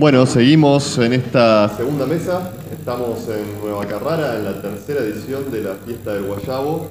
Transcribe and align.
Bueno, 0.00 0.24
seguimos 0.24 0.96
en 0.96 1.12
esta 1.12 1.68
segunda 1.76 2.06
mesa. 2.06 2.52
Estamos 2.72 3.28
en 3.28 3.60
Nueva 3.60 3.84
Carrara, 3.84 4.38
en 4.38 4.46
la 4.46 4.62
tercera 4.62 5.00
edición 5.00 5.50
de 5.50 5.60
la 5.60 5.74
Fiesta 5.74 6.14
del 6.14 6.22
Guayabo. 6.22 6.88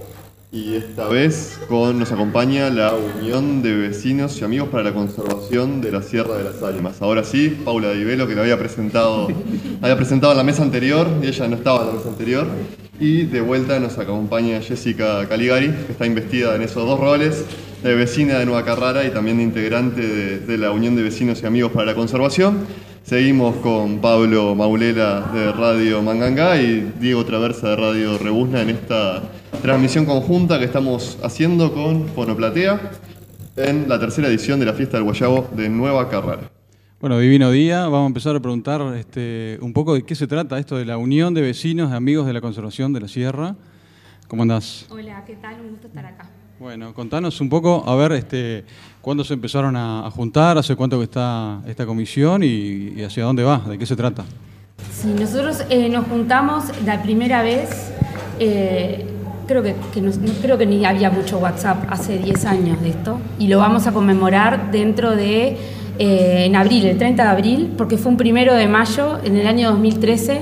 Y 0.52 0.76
esta 0.76 1.08
vez 1.08 1.60
con, 1.68 1.98
nos 1.98 2.12
acompaña 2.12 2.70
la 2.70 2.94
Unión 2.94 3.64
de 3.64 3.76
Vecinos 3.76 4.40
y 4.40 4.44
Amigos 4.44 4.70
para 4.70 4.84
la 4.84 4.94
Conservación 4.94 5.82
de 5.82 5.92
la 5.92 6.04
Sierra 6.04 6.36
de 6.36 6.44
las 6.44 6.62
Ánimas. 6.62 7.02
Ahora 7.02 7.24
sí, 7.24 7.60
Paula 7.66 7.94
Divelo, 7.94 8.28
que 8.28 8.36
lo 8.36 8.42
había 8.44 8.60
presentado, 8.60 9.28
había 9.82 9.96
presentado 9.96 10.34
en 10.34 10.38
la 10.38 10.44
mesa 10.44 10.62
anterior 10.62 11.08
y 11.24 11.30
ella 11.30 11.48
no 11.48 11.56
estaba 11.56 11.82
en 11.82 11.88
la 11.88 11.94
mesa 11.94 12.10
anterior. 12.10 12.46
Y 13.00 13.24
de 13.24 13.42
vuelta 13.42 13.80
nos 13.80 13.98
acompaña 13.98 14.62
Jessica 14.62 15.28
Caligari, 15.28 15.72
que 15.72 15.94
está 15.94 16.06
investida 16.06 16.56
en 16.56 16.62
esos 16.62 16.86
dos 16.86 17.00
roles, 17.00 17.44
de 17.84 17.96
vecina 17.96 18.40
de 18.40 18.46
Nueva 18.46 18.66
Carrara 18.66 19.06
y 19.06 19.12
también 19.12 19.40
integrante 19.40 20.02
de, 20.02 20.40
de 20.40 20.58
la 20.58 20.72
Unión 20.72 20.96
de 20.96 21.04
Vecinos 21.04 21.42
y 21.42 21.46
Amigos 21.46 21.72
para 21.72 21.86
la 21.86 21.96
Conservación. 21.96 22.66
Seguimos 23.04 23.56
con 23.58 24.02
Pablo 24.02 24.54
Maulela 24.54 25.32
de 25.34 25.52
Radio 25.52 26.02
Mangangá 26.04 26.62
y 26.62 26.92
Diego 27.00 27.26
Traversa 27.26 27.70
de 27.70 27.76
Radio 27.78 28.18
Rebuzna 28.18 28.62
en 28.62 28.70
esta 28.70 29.24
transmisión 29.62 30.06
conjunta 30.06 30.60
que 30.60 30.66
estamos 30.66 31.18
haciendo 31.24 31.74
con 31.74 32.08
Fonoplatea 32.10 32.92
en 33.56 33.90
la 33.90 34.00
tercera 34.00 34.28
edición 34.28 34.60
de 34.60 34.66
la 34.66 34.74
Fiesta 34.74 34.98
del 34.98 35.06
Guayabo 35.06 35.50
de 35.56 35.70
Nueva 35.70 36.08
Carrara. 36.10 36.52
Bueno, 37.00 37.18
divino 37.18 37.50
día. 37.50 37.84
Vamos 37.84 38.04
a 38.04 38.08
empezar 38.08 38.36
a 38.36 38.40
preguntar 38.42 38.82
este, 38.96 39.58
un 39.62 39.72
poco 39.72 39.96
de 39.96 40.04
qué 40.04 40.16
se 40.16 40.28
trata 40.28 40.60
esto 40.60 40.78
de 40.78 40.86
la 40.86 40.98
unión 40.98 41.34
de 41.34 41.42
vecinos, 41.42 41.92
de 41.92 41.98
amigos 41.98 42.28
de 42.28 42.34
la 42.34 42.42
conservación 42.42 42.92
de 42.94 43.00
la 43.00 43.08
sierra. 43.08 43.56
¿Cómo 44.28 44.44
andás? 44.44 44.86
Hola, 44.90 45.24
¿qué 45.26 45.36
tal? 45.38 45.62
Un 45.62 45.70
gusto 45.70 45.88
estar 45.88 46.06
acá. 46.06 46.30
Bueno, 46.60 46.94
contanos 46.94 47.40
un 47.40 47.48
poco, 47.48 47.86
a 47.88 47.96
ver, 47.96 48.12
este, 48.12 48.66
cuándo 49.02 49.24
se 49.24 49.34
empezaron 49.34 49.78
a, 49.78 50.12
juntar, 50.12 50.58
hace 50.58 50.76
cuánto 50.76 50.98
que 50.98 51.06
está 51.06 51.62
esta 51.66 51.86
comisión 51.86 52.44
y, 52.44 53.02
hacia 53.02 53.24
dónde 53.24 53.44
va, 53.44 53.60
de 53.60 53.78
qué 53.78 53.86
se 53.86 53.96
trata. 53.96 54.26
Sí, 54.92 55.08
nosotros 55.18 55.64
eh, 55.70 55.88
nos 55.88 56.06
juntamos 56.08 56.66
la 56.86 57.02
primera 57.02 57.44
vez, 57.44 57.94
eh, 58.40 59.06
creo 59.48 59.64
que, 59.64 59.74
que 59.94 60.02
creo 60.42 60.58
que 60.58 60.66
ni 60.66 60.84
había 60.84 61.10
mucho 61.10 61.38
WhatsApp 61.38 61.86
hace 61.90 62.18
10 62.18 62.44
años 62.44 62.82
de 62.82 62.90
esto, 62.90 63.22
y 63.40 63.48
lo 63.48 63.60
vamos 63.60 63.88
a 63.88 63.94
conmemorar 63.94 64.70
dentro 64.70 65.16
de, 65.16 65.58
eh, 65.98 66.44
en 66.46 66.58
abril, 66.58 66.86
el 66.88 66.98
30 66.98 67.24
de 67.24 67.30
abril, 67.30 67.74
porque 67.78 67.96
fue 67.96 68.12
un 68.12 68.18
primero 68.18 68.54
de 68.54 68.68
mayo 68.68 69.18
en 69.24 69.38
el 69.38 69.48
año 69.48 69.72
2013 69.72 70.42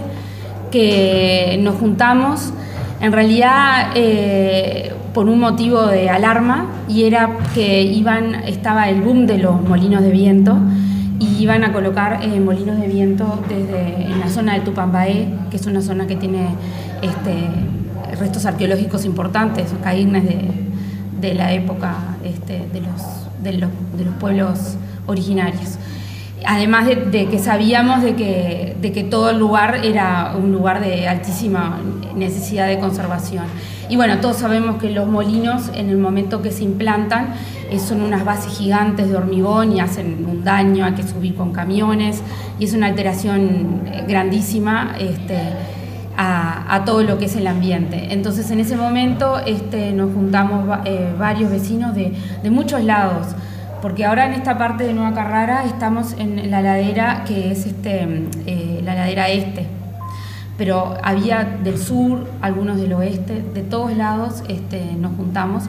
que 0.72 1.60
nos 1.62 1.76
juntamos, 1.76 2.54
en 3.02 3.12
realidad 3.12 3.92
eh, 3.94 4.94
por 5.18 5.30
un 5.30 5.40
motivo 5.40 5.88
de 5.88 6.12
alarma, 6.12 6.68
y 6.88 7.06
era 7.06 7.40
que 7.56 7.82
iban, 7.82 8.36
estaba 8.46 8.88
el 8.88 9.02
boom 9.02 9.26
de 9.26 9.40
los 9.40 9.60
molinos 9.68 10.04
de 10.04 10.12
viento, 10.12 10.56
y 11.18 11.42
iban 11.42 11.64
a 11.64 11.74
colocar 11.74 12.20
eh, 12.22 12.40
molinos 12.40 12.80
de 12.80 12.88
viento 12.88 13.42
desde 13.50 14.12
en 14.12 14.20
la 14.20 14.30
zona 14.30 14.54
de 14.54 14.60
Tupambaé, 14.60 15.34
que 15.50 15.58
es 15.58 15.66
una 15.66 15.82
zona 15.82 16.06
que 16.06 16.18
tiene 16.18 16.50
este, 17.02 17.50
restos 18.20 18.46
arqueológicos 18.46 19.06
importantes, 19.06 19.74
caínes 19.82 20.24
de, 21.20 21.34
la 21.34 21.52
época 21.52 21.96
este, 22.24 22.68
de, 22.72 22.82
los, 22.82 23.02
de, 23.42 23.54
los, 23.54 23.72
de 23.98 24.06
los 24.06 24.14
pueblos 24.20 24.78
originarios. 25.08 25.80
Además 26.46 26.86
de, 26.86 27.28
que 27.28 27.40
sabíamos 27.40 28.04
que, 28.04 28.78
de 28.80 28.92
que 28.92 29.04
todo 29.04 29.32
el 29.32 29.40
lugar 29.40 29.84
era 29.84 30.36
un 30.40 30.52
lugar 30.52 30.80
de 30.80 31.08
altísima 31.08 31.80
necesidad 32.16 32.68
de 32.68 32.78
conservación. 32.78 33.46
Y 33.90 33.96
bueno, 33.96 34.18
todos 34.20 34.38
sabemos 34.38 34.82
que 34.82 34.90
los 34.90 35.08
molinos 35.08 35.72
en 35.74 35.90
el 35.90 35.98
momento 35.98 36.42
que 36.42 36.52
se 36.52 36.64
implantan 36.64 37.34
eh, 37.70 37.80
son 37.80 38.02
unas 38.02 38.26
bases 38.26 38.58
gigantes 38.58 39.10
de 39.10 39.16
hormigón 39.16 39.72
y 39.72 39.80
hacen 39.80 40.26
un 40.30 40.44
daño, 40.44 40.86
hay 40.86 40.94
que 40.94 41.04
subir 41.04 41.36
con 41.36 41.54
camiones 41.54 42.22
y 42.60 42.66
es 42.66 42.74
una 42.74 42.88
alteración 42.88 43.84
eh, 43.86 44.04
grandísima 44.08 44.96
este, 45.00 45.38
a, 46.18 46.84
todo 46.86 47.04
lo 47.04 47.18
que 47.18 47.26
es 47.26 47.36
el 47.36 47.48
ambiente. 47.48 48.08
Entonces 48.12 48.52
en 48.52 48.60
ese 48.60 48.76
momento 48.76 49.40
este, 49.46 49.94
nos 49.94 50.14
juntamos 50.14 50.80
eh, 50.84 51.14
varios 51.18 51.50
vecinos 51.50 51.96
de, 51.96 52.14
muchos 52.50 52.84
lados 52.84 53.28
porque 53.82 54.06
ahora 54.06 54.26
en 54.26 54.34
esta 54.34 54.58
parte 54.58 54.84
de 54.84 54.94
Nueva 54.94 55.14
Carrara 55.14 55.64
estamos 55.66 56.14
en 56.18 56.50
la 56.50 56.62
ladera 56.62 57.24
que 57.26 57.52
es 57.52 57.66
este, 57.66 58.26
la 58.84 58.96
ladera 58.96 59.30
este, 59.30 59.68
pero 60.58 60.96
había 61.04 61.44
del 61.64 61.78
sur, 61.78 62.28
algunos 62.42 62.78
del 62.78 62.94
oeste, 62.94 63.44
de 63.54 63.62
todos 63.62 63.96
lados 63.96 64.44
este, 64.48 64.94
nos 65.00 65.16
juntamos. 65.16 65.64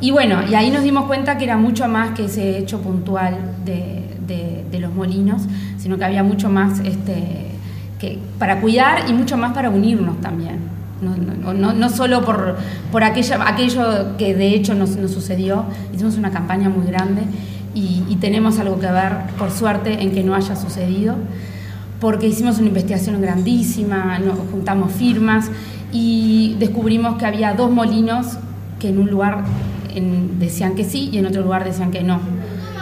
Y 0.00 0.12
bueno, 0.12 0.38
y 0.48 0.54
ahí 0.54 0.70
nos 0.70 0.82
dimos 0.82 1.04
cuenta 1.04 1.36
que 1.36 1.44
era 1.44 1.56
mucho 1.56 1.86
más 1.88 2.10
que 2.12 2.24
ese 2.26 2.58
hecho 2.58 2.80
puntual 2.80 3.36
de, 3.64 4.04
de- 4.26 4.78
los 4.80 4.94
molinos, 4.94 5.42
sino 5.76 5.98
que 5.98 6.04
había 6.06 6.22
mucho 6.22 6.48
más 6.48 6.78
este, 6.80 7.48
que, 7.98 8.18
para 8.38 8.62
cuidar 8.62 9.10
y 9.10 9.12
mucho 9.12 9.36
más 9.36 9.52
para 9.52 9.68
unirnos 9.68 10.18
también. 10.22 10.58
No, 11.02 11.14
no, 11.16 11.52
no, 11.52 11.72
no 11.74 11.88
solo 11.90 12.24
por, 12.24 12.56
por 12.90 13.04
aquella, 13.04 13.46
aquello 13.46 14.16
que 14.16 14.34
de 14.34 14.54
hecho 14.54 14.74
nos, 14.74 14.96
nos 14.96 15.10
sucedió, 15.10 15.64
hicimos 15.94 16.16
una 16.16 16.30
campaña 16.30 16.70
muy 16.70 16.86
grande 16.86 17.22
y, 17.74 18.04
y 18.08 18.16
tenemos 18.16 18.58
algo 18.58 18.78
que 18.80 18.86
ver, 18.90 19.12
por 19.38 19.50
suerte, 19.50 20.02
en 20.02 20.12
que 20.12 20.22
no 20.22 20.34
haya 20.34 20.56
sucedido, 20.56 21.16
porque 22.00 22.26
hicimos 22.26 22.58
una 22.58 22.68
investigación 22.68 23.20
grandísima, 23.20 24.18
nos 24.18 24.38
juntamos 24.50 24.92
firmas 24.92 25.50
y 25.92 26.56
descubrimos 26.58 27.16
que 27.18 27.26
había 27.26 27.52
dos 27.54 27.70
molinos 27.70 28.38
que 28.78 28.88
en 28.88 28.98
un 28.98 29.10
lugar 29.10 29.44
decían 30.38 30.74
que 30.74 30.84
sí 30.84 31.10
y 31.12 31.18
en 31.18 31.26
otro 31.26 31.42
lugar 31.42 31.64
decían 31.64 31.90
que 31.90 32.02
no. 32.02 32.20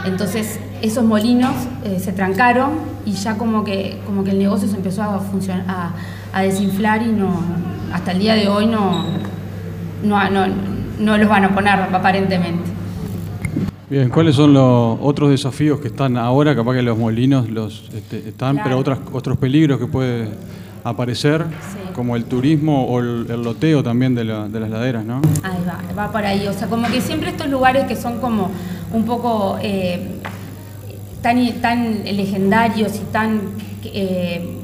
Entonces 0.05 0.59
esos 0.81 1.03
molinos 1.03 1.53
eh, 1.83 1.99
se 1.99 2.13
trancaron 2.13 2.71
y 3.05 3.11
ya 3.11 3.37
como 3.37 3.63
que, 3.63 3.99
como 4.05 4.23
que 4.23 4.31
el 4.31 4.39
negocio 4.39 4.67
se 4.67 4.77
empezó 4.77 5.03
a, 5.03 5.93
a 6.31 6.41
desinflar 6.41 7.01
y 7.01 7.11
no, 7.11 7.41
hasta 7.91 8.11
el 8.11 8.19
día 8.19 8.35
de 8.35 8.47
hoy 8.47 8.67
no, 8.67 9.05
no, 10.03 10.29
no, 10.29 10.45
no 10.99 11.17
los 11.17 11.27
van 11.27 11.43
a 11.45 11.53
poner 11.53 11.73
aparentemente. 11.73 12.78
Bien, 13.89 14.09
¿cuáles 14.09 14.35
son 14.35 14.53
los 14.53 14.99
otros 15.01 15.31
desafíos 15.31 15.79
que 15.79 15.87
están 15.87 16.15
ahora? 16.17 16.55
Capaz 16.55 16.75
que 16.75 16.81
los 16.83 16.97
molinos 16.97 17.49
los 17.49 17.89
este, 17.95 18.29
están, 18.29 18.55
Claro. 18.55 18.63
pero 18.69 18.77
otras, 18.79 18.99
otros 19.11 19.37
peligros 19.37 19.79
que 19.79 19.87
puede 19.87 20.27
aparecer, 20.83 21.43
Sí. 21.49 21.93
como 21.93 22.15
el 22.15 22.25
turismo 22.25 22.85
o 22.85 22.99
el, 22.99 23.25
el 23.29 23.41
loteo 23.41 23.81
también 23.83 24.13
de, 24.13 24.25
la- 24.25 24.47
de 24.47 24.59
las 24.59 24.69
laderas, 24.69 25.03
¿no? 25.05 25.21
Ahí 25.43 25.57
va, 25.67 25.79
va 26.03 26.11
por 26.11 26.23
ahí. 26.23 26.47
O 26.47 26.53
sea, 26.53 26.67
como 26.67 26.87
que 26.87 27.01
siempre 27.01 27.31
estos 27.31 27.47
lugares 27.49 27.85
que 27.85 27.95
son 27.95 28.19
como 28.19 28.51
un 28.93 29.05
poco 29.05 29.57
eh, 29.61 30.19
tan, 31.23 31.51
tan 31.61 32.03
legendarios 32.05 32.95
y 32.95 33.11
tan 33.11 33.41
eh, 33.85 34.55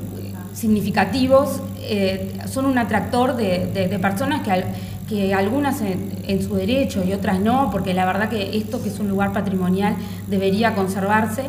significativos, 0.54 1.62
eh, 1.82 2.32
son 2.48 2.66
un 2.68 2.78
atractor 2.78 3.36
de, 3.36 3.66
de- 3.74 3.88
de 3.88 4.00
personas 4.00 4.42
que, 4.44 4.52
al- 4.52 4.66
que 5.08 5.34
algunas 5.34 5.82
en, 5.82 6.12
en 6.28 6.42
su 6.44 6.56
derecho 6.56 7.04
y 7.08 7.14
otras 7.14 7.40
no, 7.40 7.70
porque 7.72 7.94
la 7.94 8.06
verdad 8.06 8.30
que 8.30 8.58
esto 8.58 8.82
que 8.82 8.90
es 8.90 9.00
un 9.00 9.08
lugar 9.08 9.34
patrimonial 9.34 9.96
debería 10.28 10.74
conservarse. 10.76 11.44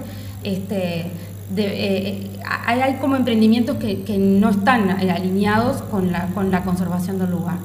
Este, 0.44 1.06
de- 1.54 1.64
eh, 2.08 2.30
hay, 2.66 2.80
hay 2.80 2.94
como 2.94 3.16
emprendimientos 3.16 3.76
que, 3.76 4.02
que 4.02 4.18
no 4.18 4.50
están 4.50 5.00
eh, 5.00 5.10
alineados 5.10 5.82
con 5.82 6.12
la, 6.12 6.26
con 6.34 6.50
la 6.50 6.62
conservación 6.62 7.18
del 7.18 7.30
lugar. 7.30 7.56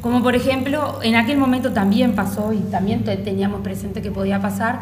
Como 0.00 0.22
por 0.22 0.34
ejemplo, 0.36 1.00
en 1.02 1.16
aquel 1.16 1.36
momento 1.38 1.72
también 1.72 2.14
pasó 2.14 2.52
y 2.52 2.58
también 2.70 3.04
te- 3.04 3.16
teníamos 3.16 3.60
presente 3.62 4.02
que 4.02 4.10
podía 4.10 4.40
pasar, 4.40 4.80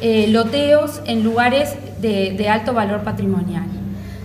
eh, 0.00 0.28
loteos 0.28 1.02
en 1.06 1.22
lugares 1.22 1.74
de, 2.00 2.32
de 2.36 2.48
alto 2.48 2.72
valor 2.72 3.02
patrimonial. 3.02 3.64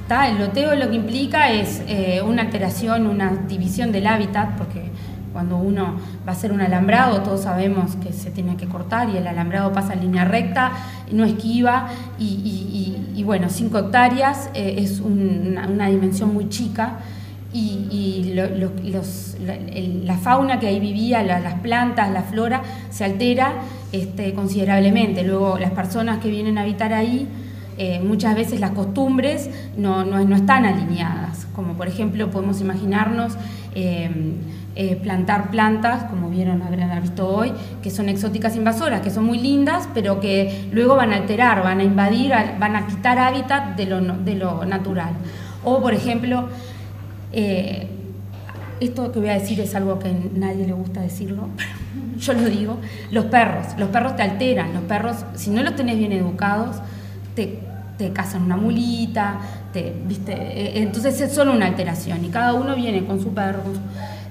¿tá? 0.07 0.29
El 0.29 0.37
loteo 0.39 0.73
lo 0.75 0.89
que 0.89 0.95
implica 0.95 1.51
es 1.51 1.81
eh, 1.87 2.21
una 2.25 2.43
alteración, 2.43 3.07
una 3.07 3.31
división 3.47 3.91
del 3.91 4.07
hábitat, 4.07 4.55
porque 4.57 4.84
cuando 5.35 5.57
uno 5.57 5.95
va 6.25 6.31
a 6.31 6.31
hacer 6.31 6.53
un 6.53 6.61
alambrado, 6.61 7.21
todos 7.21 7.41
sabemos 7.41 7.97
que 7.97 8.13
se 8.13 8.31
tiene 8.31 8.55
que 8.55 8.67
cortar 8.67 9.09
y 9.09 9.17
el 9.17 9.27
alambrado 9.27 9.73
pasa 9.73 9.91
en 9.91 9.99
línea 9.99 10.23
recta, 10.23 10.71
no 11.11 11.25
esquiva, 11.25 11.89
y, 12.17 13.21
bueno, 13.25 13.49
5 13.49 13.77
hectáreas 13.79 14.49
eh, 14.53 14.75
es 14.77 15.01
un- 15.01 15.59
una, 15.69 15.87
dimensión 15.89 16.33
muy 16.33 16.47
chica. 16.47 16.99
Y, 17.51 18.31
la, 20.05 20.15
fauna 20.17 20.57
que 20.57 20.67
ahí 20.67 20.79
vivía, 20.79 21.21
la- 21.21 21.41
las 21.41 21.55
plantas, 21.55 22.09
la 22.11 22.23
flora, 22.23 22.61
se 22.89 23.03
altera 23.03 23.55
este, 23.91 24.33
considerablemente. 24.33 25.23
Luego 25.23 25.57
las 25.59 25.71
personas 25.71 26.19
que 26.19 26.29
vienen 26.29 26.57
a 26.57 26.61
habitar 26.61 26.93
ahí, 26.93 27.27
eh, 27.77 27.99
muchas 27.99 28.35
veces 28.35 28.61
las 28.61 28.71
costumbres 28.71 29.49
no, 29.77 30.05
no- 30.05 30.23
no 30.23 30.35
están 30.37 30.65
alineadas, 30.65 31.45
como 31.53 31.73
por 31.73 31.89
ejemplo 31.89 32.31
podemos 32.31 32.61
imaginarnos 32.61 33.33
eh, 33.75 34.09
eh, 34.77 34.97
plantar 34.97 35.51
plantas, 35.51 36.03
como 36.03 36.29
vieron, 36.29 36.61
habrán 36.61 37.01
visto 37.01 37.27
hoy, 37.27 37.53
que 37.81 37.89
son 37.89 38.09
exóticas 38.09 38.57
invasoras, 38.57 38.99
que 38.99 39.09
son 39.09 39.23
muy 39.23 39.39
lindas, 39.39 39.87
pero 39.93 40.19
que 40.19 40.67
luego 40.73 40.95
van 40.97 41.13
a 41.13 41.15
alterar, 41.15 41.63
van 41.63 41.79
a 41.79 41.83
invadir, 41.83 42.33
van 42.59 42.75
a 42.75 42.85
quitar 42.85 43.17
hábitat 43.17 43.77
de 43.77 43.85
lo, 43.85 44.01
de 44.01 44.35
lo 44.35 44.65
natural. 44.65 45.13
O 45.63 45.81
por 45.81 45.93
ejemplo, 45.93 46.49
eh, 47.31 47.87
esto 48.79 49.11
que 49.11 49.19
voy 49.19 49.29
a 49.29 49.33
decir 49.33 49.59
es 49.61 49.73
algo 49.75 49.97
que 49.97 50.13
nadie 50.35 50.67
le 50.67 50.73
gusta 50.73 51.01
decirlo, 51.01 51.47
pero 51.55 51.69
yo 52.17 52.33
lo 52.33 52.49
digo, 52.49 52.77
los 53.11 53.25
perros, 53.25 53.67
los 53.77 53.89
perros 53.89 54.15
te 54.15 54.23
alteran, 54.23 54.73
los 54.73 54.83
perros, 54.83 55.25
si 55.35 55.51
no 55.51 55.63
los 55.63 55.75
tenés 55.75 55.97
bien 55.97 56.11
educados, 56.11 56.77
te, 57.33 57.59
te 57.97 58.11
cazan 58.11 58.43
una 58.43 58.57
mulita, 58.57 59.39
te, 59.71 59.95
¿viste? 60.05 60.33
Eh, 60.33 60.81
entonces 60.81 61.19
es 61.21 61.33
solo 61.33 61.53
una 61.53 61.65
alteración 61.65 62.25
y 62.25 62.29
cada 62.29 62.53
uno 62.53 62.75
viene 62.75 63.05
con 63.05 63.21
su 63.21 63.33
perro, 63.33 63.61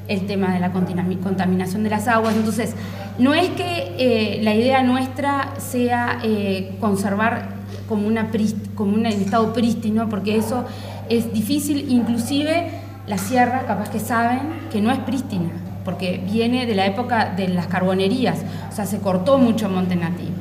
el 0.08 0.26
tema 0.26 0.52
de 0.52 0.60
la 0.60 0.70
contaminación 0.70 1.82
de 1.82 1.90
las 1.90 2.08
aguas. 2.08 2.34
Entonces, 2.34 2.74
no 3.18 3.34
es 3.34 3.48
que 3.50 3.94
eh, 3.98 4.40
la 4.42 4.54
idea 4.54 4.82
nuestra 4.82 5.54
sea 5.58 6.18
eh, 6.22 6.76
conservar 6.80 7.48
como, 7.88 8.06
una, 8.06 8.30
como 8.74 8.94
un 8.94 9.06
estado 9.06 9.52
prístino, 9.52 10.08
porque 10.08 10.36
eso 10.36 10.64
es 11.08 11.32
difícil, 11.32 11.86
inclusive 11.90 12.70
la 13.06 13.18
sierra, 13.18 13.64
capaz 13.66 13.90
que 13.90 14.00
saben, 14.00 14.40
que 14.72 14.80
no 14.80 14.90
es 14.90 14.98
prístina, 15.00 15.50
porque 15.84 16.22
viene 16.30 16.66
de 16.66 16.74
la 16.74 16.86
época 16.86 17.34
de 17.34 17.48
las 17.48 17.66
carbonerías, 17.66 18.38
o 18.70 18.74
sea, 18.74 18.86
se 18.86 18.98
cortó 18.98 19.38
mucho 19.38 19.68
monte 19.68 19.96
nativo. 19.96 20.32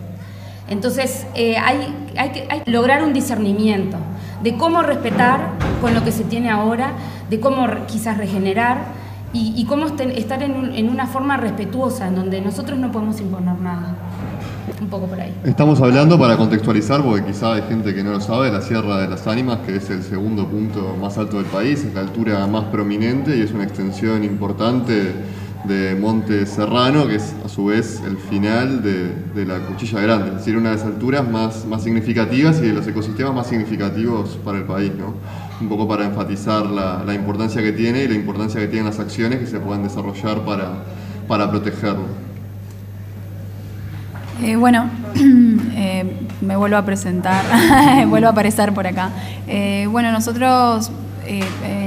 Entonces, 0.69 1.27
hay, 1.35 1.93
hay, 2.17 2.29
que, 2.29 2.47
hay 2.49 2.61
que 2.61 2.71
lograr 2.71 3.03
un 3.03 3.13
discernimiento 3.13 3.97
de 4.41 4.55
cómo 4.57 4.81
respetar 4.81 5.51
con 5.81 5.93
lo 5.93 6.03
que 6.03 6.11
se 6.13 6.23
tiene 6.23 6.49
ahora, 6.49 6.93
de 7.29 7.39
cómo 7.41 7.67
quizás 7.85 8.17
regenerar 8.17 9.02
y, 9.33 9.65
cómo 9.65 9.87
estar 9.87 10.43
en, 10.43 10.89
una 10.89 11.07
forma 11.07 11.37
respetuosa, 11.37 12.07
en 12.07 12.15
donde 12.15 12.39
nosotros 12.39 12.77
no 12.77 12.91
podemos 12.91 13.19
imponer 13.19 13.59
nada. 13.59 13.95
Un 14.79 14.87
poco 14.87 15.07
por 15.07 15.19
ahí. 15.19 15.33
Estamos 15.43 15.81
hablando 15.81 16.17
para 16.19 16.37
contextualizar, 16.37 17.01
porque 17.01 17.25
quizá 17.25 17.53
hay 17.53 17.63
gente 17.63 17.93
que 17.93 18.03
no 18.03 18.11
lo 18.11 18.21
sabe, 18.21 18.51
la 18.51 18.61
Sierra 18.61 18.97
de 18.97 19.07
las 19.07 19.27
Ánimas, 19.27 19.59
que 19.65 19.75
es 19.77 19.89
el 19.89 20.03
segundo 20.03 20.47
punto 20.47 20.95
más 21.01 21.17
alto 21.17 21.37
del 21.37 21.45
país, 21.47 21.83
es 21.83 21.93
la 21.93 22.01
altura 22.01 22.45
más 22.47 22.65
prominente 22.65 23.35
y 23.35 23.41
es 23.41 23.51
una 23.51 23.63
extensión 23.63 24.23
importante 24.23 25.13
de 25.63 25.95
Monte 25.95 26.45
Serrano, 26.45 27.07
que 27.07 27.15
es 27.15 27.33
a 27.43 27.49
su 27.49 27.65
vez 27.65 28.01
el 28.05 28.17
final 28.17 28.83
de, 28.83 29.45
la 29.45 29.59
Cuchilla 29.59 30.01
Grande, 30.01 30.29
es 30.29 30.35
decir, 30.35 30.57
una 30.57 30.71
de 30.71 30.75
las 30.75 30.85
alturas 30.85 31.27
más, 31.27 31.65
más 31.65 31.83
significativas 31.83 32.59
y 32.59 32.67
de 32.67 32.73
los 32.73 32.85
ecosistemas 32.85 33.33
más 33.33 33.47
significativos 33.47 34.37
para 34.43 34.57
el 34.57 34.65
país. 34.65 34.91
¿no? 34.97 35.13
Un 35.61 35.69
poco 35.69 35.87
para 35.87 36.05
enfatizar 36.05 36.65
la, 36.65 37.03
la, 37.05 37.13
importancia 37.13 37.61
que 37.61 37.71
tiene 37.71 38.03
y 38.03 38.07
la 38.07 38.15
importancia 38.15 38.59
que 38.59 38.67
tienen 38.67 38.87
las 38.87 38.99
acciones 38.99 39.39
que 39.39 39.47
se 39.47 39.59
puedan 39.59 39.83
desarrollar 39.83 40.41
para, 40.41 40.83
para 41.27 41.49
protegerlo. 41.49 42.23
Eh, 44.41 44.55
bueno, 44.55 44.89
eh, 45.75 46.27
me 46.41 46.55
vuelvo 46.57 46.77
a 46.77 46.83
presentar, 46.83 47.45
vuelvo 48.07 48.27
a 48.27 48.31
aparecer 48.31 48.73
por 48.73 48.87
acá. 48.87 49.11
Eh, 49.47 49.87
bueno, 49.89 50.11
nosotros 50.11 50.91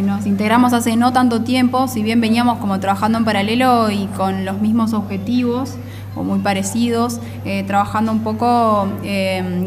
nos 0.03 0.25
integramos 0.25 0.73
hace 0.73 0.97
no 0.97 1.13
tanto 1.13 1.43
tiempo, 1.43 1.89
si 1.89 2.03
bien 2.03 2.23
veníamos 2.23 2.57
como 2.57 2.81
trabajando 2.81 3.19
en 3.19 3.27
paralelo 3.27 3.91
y 3.91 4.07
con 4.17 4.47
los 4.47 4.63
mismos 4.63 4.95
objetivos 4.95 5.75
o 6.17 6.25
muy 6.25 6.41
parecidos, 6.41 7.21
eh, 7.45 7.63
trabajando 7.65 8.11
un 8.11 8.21
poco 8.21 8.89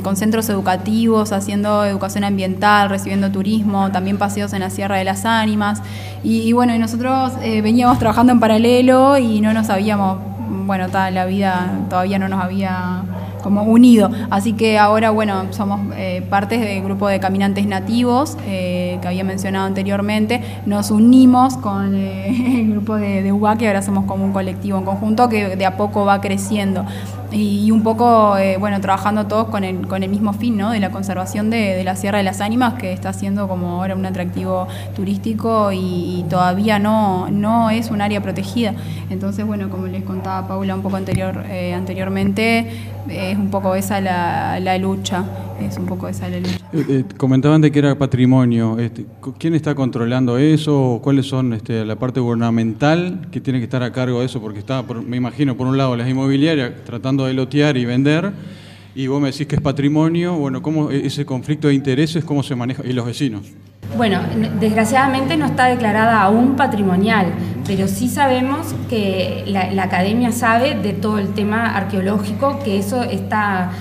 con 0.04 0.18
centros 0.18 0.50
educativos, 0.50 1.32
haciendo 1.32 1.86
educación 1.86 2.24
ambiental, 2.24 2.90
recibiendo 2.90 3.32
turismo, 3.32 3.92
también 3.92 4.18
paseos 4.18 4.52
en 4.54 4.60
la 4.60 4.70
Sierra 4.70 4.98
de 4.98 5.04
las 5.06 5.26
Ánimas. 5.26 5.82
Y, 6.24 6.52
bueno, 6.52 6.76
y 6.76 6.80
nosotros 6.80 7.34
veníamos 7.42 8.00
trabajando 8.00 8.34
en 8.34 8.40
paralelo 8.40 9.18
y 9.18 9.40
no 9.42 9.54
nos 9.54 9.70
habíamos, 9.70 10.18
bueno, 10.66 10.88
la 10.92 11.26
vida 11.26 11.72
todavía 11.90 12.20
no 12.20 12.28
nos 12.28 12.42
había 12.42 13.04
como 13.42 13.64
unido. 13.64 14.10
Así 14.30 14.54
que 14.54 14.78
ahora, 14.78 15.12
bueno, 15.12 15.46
somos 15.52 15.80
eh, 15.96 16.24
parte 16.30 16.58
del 16.58 16.84
grupo 16.84 17.08
de 17.08 17.20
caminantes 17.20 17.66
nativos 17.66 18.38
eh, 18.46 18.98
que 19.02 19.08
había 19.08 19.24
mencionado 19.24 19.66
anteriormente. 19.66 20.42
Nos 20.66 20.92
unimos 20.92 21.58
con 21.58 21.96
eh, 21.96 22.62
el 22.62 22.72
grupo 22.72 22.96
de, 22.96 23.24
de 23.24 23.32
UBA, 23.32 23.52
ahora 23.52 23.82
somos 23.82 24.06
como 24.06 24.26
un 24.26 24.34
colectivo 24.34 24.78
en 24.78 24.86
conjunto 24.86 25.30
que 25.30 25.56
de 25.56 25.66
a 25.66 25.78
poco 25.78 26.06
va 26.06 26.22
creciendo 26.22 26.86
y, 27.32 27.72
un 27.72 27.84
poco, 27.84 28.38
eh, 28.38 28.58
bueno, 28.58 28.82
trabajando 28.82 29.28
todos 29.28 29.48
con 29.48 29.64
el, 29.64 29.88
con 29.88 30.04
el 30.04 30.10
mismo 30.10 30.34
fin, 30.34 30.58
¿no? 30.58 30.72
De 30.72 30.80
la 30.80 30.92
conservación 30.92 31.50
de, 31.50 31.84
la 31.84 31.96
Sierra 31.96 32.18
de 32.18 32.24
las 32.24 32.42
Ánimas, 32.42 32.76
que 32.76 32.92
está 32.94 33.14
siendo 33.14 33.48
como 33.48 33.76
ahora 33.76 33.96
un 33.96 34.06
atractivo 34.06 34.68
turístico 34.96 35.72
y, 35.72 36.26
todavía 36.30 36.80
no, 36.80 37.30
no 37.32 37.70
es 37.70 37.92
un 37.92 38.02
área 38.02 38.22
protegida. 38.22 38.74
Entonces, 39.10 39.46
bueno, 39.46 39.70
como 39.70 39.88
les 39.88 40.04
contaba 40.04 40.48
Paula 40.48 40.76
un 40.76 40.82
poco 40.82 40.98
anterior, 40.98 41.44
eh, 41.50 41.74
anteriormente, 41.74 42.72
es 43.08 43.38
un 43.38 43.50
poco 43.50 43.76
esa 43.76 44.02
la, 44.02 44.60
la 44.60 44.78
lucha 44.78 45.24
es 45.66 45.78
un 45.78 45.86
poco 45.86 46.08
esa 46.08 46.30
la 46.30 46.40
lucha. 46.40 46.58
Eh, 46.74 46.86
eh, 46.90 47.04
comentaban 47.18 47.62
de 47.62 47.72
que 47.72 47.80
era 47.80 47.98
patrimonio. 47.98 48.78
Este, 48.80 49.06
¿Quién 49.38 49.56
está 49.56 49.76
controlando 49.76 50.38
eso? 50.38 51.00
¿Cuáles 51.04 51.28
son 51.28 51.54
este, 51.54 51.86
la 51.86 51.96
parte 51.96 52.20
gubernamental 52.20 53.28
que 53.32 53.42
tiene 53.42 53.60
que 53.60 53.66
estar 53.66 53.84
a 53.84 53.92
cargo 53.92 54.20
de 54.20 54.26
eso? 54.26 54.42
Porque 54.42 54.60
está, 54.60 54.84
me 54.84 55.18
imagino, 55.18 55.56
por 55.56 55.68
un 55.68 55.78
lado 55.78 55.96
las 55.96 56.08
inmobiliarias 56.08 56.72
tratando 56.86 57.26
de 57.26 57.34
lotear 57.34 57.78
y 57.78 57.86
vender, 57.86 58.32
y 58.96 59.08
vos 59.08 59.22
me 59.22 59.32
decís 59.32 59.48
que 59.48 59.56
es 59.56 59.62
patrimonio. 59.62 60.36
Bueno, 60.36 60.62
¿cómo 60.62 60.92
e-, 60.92 61.06
ese 61.06 61.26
conflicto 61.26 61.68
de 61.68 61.74
intereses, 61.74 62.24
cómo 62.24 62.44
se 62.44 62.56
maneja? 62.56 62.84
¿Y 62.86 62.94
los 62.94 63.06
vecinos? 63.06 63.44
Bueno, 63.98 64.20
desgraciadamente 64.60 65.36
no 65.36 65.46
está 65.46 65.66
declarada 65.66 66.22
aún 66.22 66.56
patrimonial, 66.56 67.34
pero 67.66 67.88
sí 67.88 68.08
sabemos 68.08 68.76
que 68.88 69.44
la, 69.48 69.72
la 69.74 69.84
academia 69.84 70.32
sabe 70.32 70.76
de 70.76 70.94
todo 70.94 71.18
el 71.18 71.30
tema 71.30 71.76
arqueológico, 71.76 72.60
que 72.64 72.78
eso 72.78 73.04
está 73.04 73.72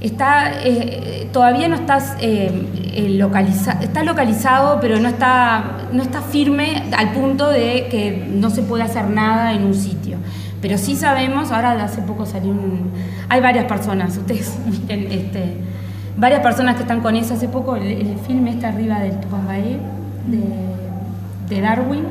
está 0.00 0.52
eh, 0.62 1.28
todavía 1.32 1.68
no 1.68 1.74
estás 1.74 2.16
eh, 2.20 3.08
localizado, 3.10 3.80
está 3.82 4.02
localizado, 4.02 4.78
pero 4.80 5.00
no 5.00 5.08
está, 5.08 5.88
no 5.92 6.02
está 6.02 6.22
firme 6.22 6.84
al 6.96 7.12
punto 7.12 7.50
de 7.50 7.88
que 7.90 8.28
no 8.30 8.50
se 8.50 8.62
puede 8.62 8.84
hacer 8.84 9.08
nada 9.08 9.52
en 9.52 9.64
un 9.64 9.74
sitio. 9.74 10.18
Pero 10.60 10.76
sí 10.76 10.96
sabemos, 10.96 11.52
ahora 11.52 11.72
hace 11.84 12.02
poco 12.02 12.26
salió 12.26 12.50
un... 12.50 12.90
Hay 13.28 13.40
varias 13.40 13.66
personas, 13.66 14.16
ustedes 14.16 14.58
miren, 14.66 15.12
este, 15.12 15.56
varias 16.16 16.40
personas 16.40 16.76
que 16.76 16.82
están 16.82 17.00
con 17.00 17.16
eso. 17.16 17.34
Hace 17.34 17.48
poco 17.48 17.76
el, 17.76 18.16
filme 18.26 18.50
está 18.50 18.68
arriba 18.68 19.00
del 19.00 19.20
Tupambaé 19.20 19.78
de, 20.26 21.60
Darwin. 21.60 22.04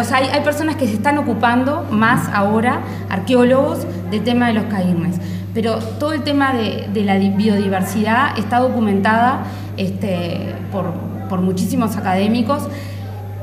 o 0.00 0.04
sea, 0.04 0.18
hay, 0.18 0.28
hay, 0.28 0.42
personas 0.42 0.76
que 0.76 0.86
se 0.86 0.94
están 0.94 1.18
ocupando 1.18 1.86
más 1.90 2.28
ahora, 2.32 2.80
arqueólogos, 3.08 3.86
del 4.10 4.22
tema 4.22 4.48
de 4.48 4.54
los 4.54 4.64
cairnes 4.64 5.18
pero 5.54 5.78
todo 5.78 6.12
el 6.12 6.24
tema 6.24 6.52
de, 6.52 7.04
la 7.04 7.16
biodiversidad 7.16 8.36
está 8.36 8.58
documentada 8.58 9.44
este, 9.76 10.52
por, 10.72 11.14
muchísimos 11.40 11.96
académicos, 11.96 12.68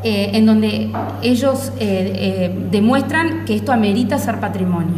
eh, 0.04 0.32
en 0.34 0.46
donde 0.46 0.92
ellos 1.22 1.74
eh, 1.78 2.14
eh, 2.16 2.68
demuestran 2.72 3.44
que 3.44 3.54
esto 3.56 3.74
amerita 3.74 4.18
ser 4.18 4.40
patrimonio. 4.40 4.96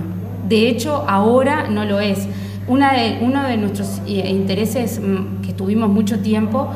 De 0.47 0.69
hecho, 0.69 1.03
ahora 1.07 1.69
no 1.69 1.85
lo 1.85 1.99
es. 1.99 2.27
Una 2.67 2.93
de, 2.93 3.17
uno 3.21 3.43
de 3.43 3.57
nuestros 3.57 3.99
intereses 4.05 4.99
mm, 4.99 5.41
que 5.41 5.53
tuvimos 5.53 5.89
mucho 5.89 6.19
tiempo 6.19 6.69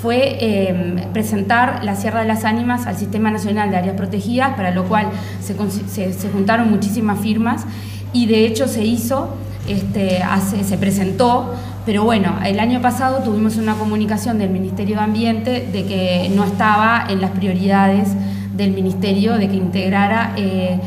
fue 0.00 1.06
presentar 1.12 1.84
la 1.84 1.94
Sierra 1.94 2.20
de 2.22 2.26
las 2.26 2.46
Ánimas 2.46 2.86
al 2.86 2.96
Sistema 2.96 3.30
Nacional 3.30 3.70
de 3.70 3.76
Áreas 3.76 3.96
Protegidas, 3.96 4.54
para 4.56 4.70
lo 4.70 4.84
cual 4.84 5.08
se, 5.42 6.12
se 6.14 6.30
juntaron 6.30 6.70
muchísimas 6.70 7.20
firmas 7.20 7.66
y 8.14 8.24
de 8.24 8.46
hecho 8.46 8.66
se 8.66 8.82
hizo 8.82 9.36
este, 9.68 10.22
se 10.64 10.78
presentó, 10.78 11.54
pero 11.86 12.04
bueno, 12.04 12.38
el 12.44 12.60
año 12.60 12.80
pasado 12.80 13.18
tuvimos 13.18 13.56
una 13.56 13.74
comunicación 13.74 14.38
del 14.38 14.50
Ministerio 14.50 14.96
de 14.96 15.02
Ambiente 15.02 15.68
de 15.72 15.84
que 15.86 16.30
no 16.34 16.44
estaba 16.44 17.06
en 17.08 17.20
las 17.20 17.30
prioridades 17.30 18.08
del 18.54 18.72
Ministerio 18.72 19.34
de 19.38 19.48
que 19.48 19.56
integrara 19.56 20.34
eh, 20.36 20.78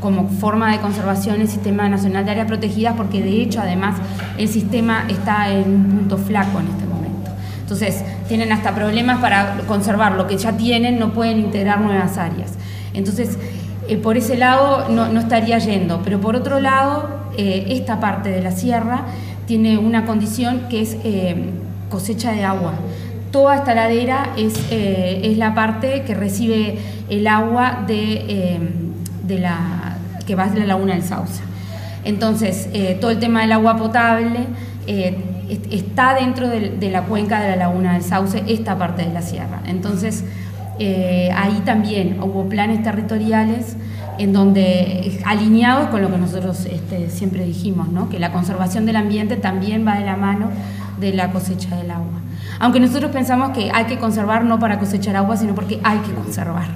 como 0.00 0.28
forma 0.28 0.72
de 0.72 0.78
conservación 0.78 1.40
el 1.40 1.48
Sistema 1.48 1.88
Nacional 1.88 2.24
de 2.24 2.32
Áreas 2.32 2.46
Protegidas, 2.46 2.94
porque 2.96 3.22
de 3.22 3.42
hecho 3.42 3.60
además 3.60 3.96
el 4.36 4.48
sistema 4.48 5.04
está 5.08 5.50
en 5.50 5.68
un 5.68 5.84
punto 5.84 6.18
flaco 6.18 6.60
en 6.60 6.66
este 6.66 6.84
momento. 6.84 7.30
Entonces, 7.60 8.04
tienen 8.28 8.52
hasta 8.52 8.74
problemas 8.74 9.20
para 9.20 9.58
conservar 9.66 10.12
lo 10.12 10.26
que 10.26 10.36
ya 10.36 10.52
tienen, 10.56 10.98
no 10.98 11.12
pueden 11.12 11.38
integrar 11.38 11.80
nuevas 11.80 12.18
áreas. 12.18 12.52
Entonces, 12.92 13.38
eh, 13.88 13.96
por 13.96 14.16
ese 14.16 14.36
lado 14.36 14.88
no, 14.90 15.08
no 15.08 15.20
estaría 15.20 15.58
yendo, 15.58 16.02
pero 16.04 16.20
por 16.20 16.36
otro 16.36 16.60
lado 16.60 17.21
eh, 17.36 17.66
esta 17.68 18.00
parte 18.00 18.28
de 18.28 18.42
la 18.42 18.50
sierra 18.50 19.06
tiene 19.46 19.78
una 19.78 20.04
condición 20.04 20.62
que 20.68 20.82
es 20.82 20.96
eh, 21.04 21.50
cosecha 21.90 22.32
de 22.32 22.44
agua. 22.44 22.74
Toda 23.30 23.56
esta 23.56 23.74
ladera 23.74 24.34
es, 24.36 24.54
eh, 24.70 25.20
es, 25.24 25.38
la 25.38 25.54
parte 25.54 26.02
que 26.02 26.14
recibe 26.14 26.78
el 27.08 27.26
agua 27.26 27.84
de, 27.86 28.60
la, 29.28 29.96
que 30.26 30.34
va 30.34 30.48
de 30.48 30.60
la 30.60 30.66
laguna 30.66 30.94
del 30.94 31.02
Sauce. 31.02 31.40
Entonces, 32.04 32.68
todo 33.00 33.10
el 33.10 33.18
tema 33.18 33.42
del 33.42 33.52
agua 33.52 33.76
potable 33.76 34.40
está 35.70 36.14
dentro 36.14 36.48
de, 36.48 36.90
la 36.90 37.02
cuenca 37.02 37.40
de 37.40 37.50
la 37.50 37.56
laguna 37.56 37.94
del 37.94 38.02
Sauce, 38.02 38.42
esta 38.48 38.76
parte 38.76 39.06
de 39.06 39.14
la 39.14 39.22
sierra. 39.22 39.62
Entonces, 39.66 40.24
ahí 40.78 41.62
también 41.64 42.20
hubo 42.20 42.48
planes 42.48 42.82
territoriales 42.82 43.76
en 44.18 44.32
donde 44.32 45.20
alineados 45.24 45.88
con 45.88 46.02
lo 46.02 46.10
que 46.10 46.18
nosotros 46.18 46.66
este, 46.66 47.10
siempre 47.10 47.44
dijimos, 47.44 47.88
¿no? 47.88 48.08
que 48.08 48.18
la 48.18 48.32
conservación 48.32 48.86
del 48.86 48.96
ambiente 48.96 49.36
también 49.36 49.86
va 49.86 49.98
de 49.98 50.04
la 50.04 50.16
mano 50.16 50.50
de 51.00 51.12
la 51.12 51.30
cosecha 51.32 51.76
del 51.76 51.90
agua. 51.90 52.20
Aunque 52.60 52.78
nosotros 52.78 53.10
pensamos 53.10 53.50
que 53.56 53.70
hay 53.72 53.86
que 53.86 53.98
conservar 53.98 54.44
no 54.44 54.58
para 54.58 54.78
cosechar 54.78 55.16
agua, 55.16 55.36
sino 55.36 55.54
porque 55.54 55.80
hay 55.82 55.98
que 55.98 56.12
conservar. 56.12 56.66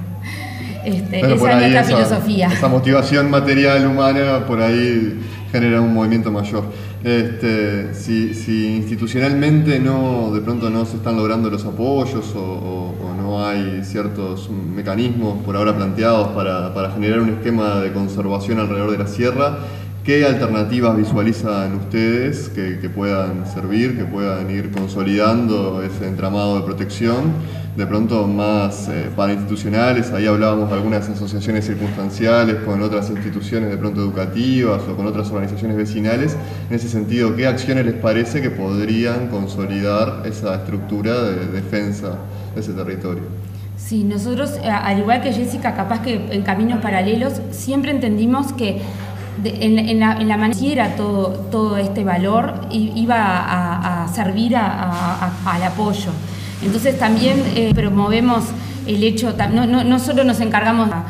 Este, 0.83 1.19
esa 1.19 1.33
es 1.33 1.41
nuestra 1.41 1.81
esa- 1.81 1.83
filosofía. 1.83 2.47
Esa 2.47 2.67
motivación 2.67 3.29
material 3.29 3.85
humana 3.87 4.45
por 4.47 4.61
ahí 4.61 5.19
genera 5.51 5.79
un 5.81 5.93
movimiento 5.93 6.31
mayor. 6.31 6.65
Este, 7.03 7.93
si, 7.93 8.33
si 8.33 8.75
institucionalmente 8.77 9.79
no, 9.79 10.31
de 10.33 10.41
pronto 10.41 10.69
no 10.69 10.85
se 10.85 10.97
están 10.97 11.15
logrando 11.15 11.49
los 11.49 11.63
apoyos 11.65 12.33
o, 12.35 12.39
o- 12.39 12.95
o 13.05 13.13
no 13.27 13.45
hay 13.45 13.83
ciertos 13.83 14.49
mecanismos 14.49 15.43
por 15.43 15.57
ahora 15.57 15.75
planteados 15.75 16.29
para, 16.29 16.73
para 16.73 16.91
generar 16.91 17.19
un 17.19 17.29
esquema 17.29 17.81
de 17.81 17.91
conservación 17.91 18.57
alrededor 18.57 18.91
de 18.91 18.99
la 18.99 19.07
sierra, 19.07 19.57
¿qué 20.05 20.25
alternativas 20.25 20.95
visualizan 20.95 21.75
ustedes 21.75 22.47
que, 22.47 22.89
puedan 22.89 23.45
servir, 23.45 23.97
que 23.97 24.05
puedan 24.05 24.49
ir 24.49 24.71
consolidando 24.71 25.83
ese 25.83 26.07
entramado 26.07 26.57
de 26.57 26.63
protección? 26.63 27.57
de 27.77 27.85
pronto 27.85 28.25
más 28.25 28.87
eh, 28.87 29.11
parainstitucionales, 29.15 30.09
ahí 30.09 30.25
hablábamos 30.25 30.67
de 30.67 30.77
algunas 30.77 31.07
asociaciones 31.07 31.63
circunstanciales 31.63 32.55
con 32.65 32.81
otras 32.81 33.11
instituciones 33.11 33.69
de 33.69 33.77
pronto 33.77 34.01
educativas 34.01 34.81
o 34.89 34.95
con 34.95 35.05
otras 35.05 35.29
organizaciones 35.29 35.77
vecinales. 35.77 36.35
En 36.71 36.75
ese 36.75 36.89
sentido, 36.89 37.35
¿qué 37.35 37.45
acciones 37.45 37.85
les 37.85 37.93
parece 37.93 38.41
que 38.41 38.49
podrían 38.49 39.27
consolidar 39.27 40.23
esa 40.25 40.55
estructura 40.55 41.21
de 41.21 41.45
defensa 41.51 42.07
de 42.09 42.36
ese 42.55 42.73
territorio? 42.73 43.23
Sí, 43.77 44.03
nosotros, 44.03 44.53
eh, 44.63 44.69
al 44.69 44.99
igual 44.99 45.21
que 45.21 45.31
Jessica, 45.33 45.75
capaz 45.75 46.01
que 46.01 46.27
en 46.31 46.41
caminos 46.41 46.79
paralelos, 46.81 47.33
siempre 47.51 47.91
entendimos 47.91 48.51
que 48.53 48.81
de- 49.43 49.65
en, 49.65 49.77
en 49.77 49.99
la, 49.99 50.13
en 50.19 50.27
la 50.27 50.37
manera 50.37 50.95
todo, 50.95 51.29
todo 51.51 51.77
este 51.77 52.03
valor 52.03 52.55
iba 52.71 54.03
a, 54.03 54.07
servir 54.13 54.55
a- 54.55 55.31
al 55.45 55.63
apoyo. 55.63 56.09
Entonces 56.63 56.97
también 56.97 57.43
eh, 57.55 57.71
promovemos 57.75 58.45
el 58.87 59.03
hecho, 59.03 59.33
no, 59.53 59.67
no, 59.67 59.83
no 59.83 59.99
solo 59.99 60.23
nos 60.23 60.39
encargamos 60.39 60.89
a, 60.91 61.03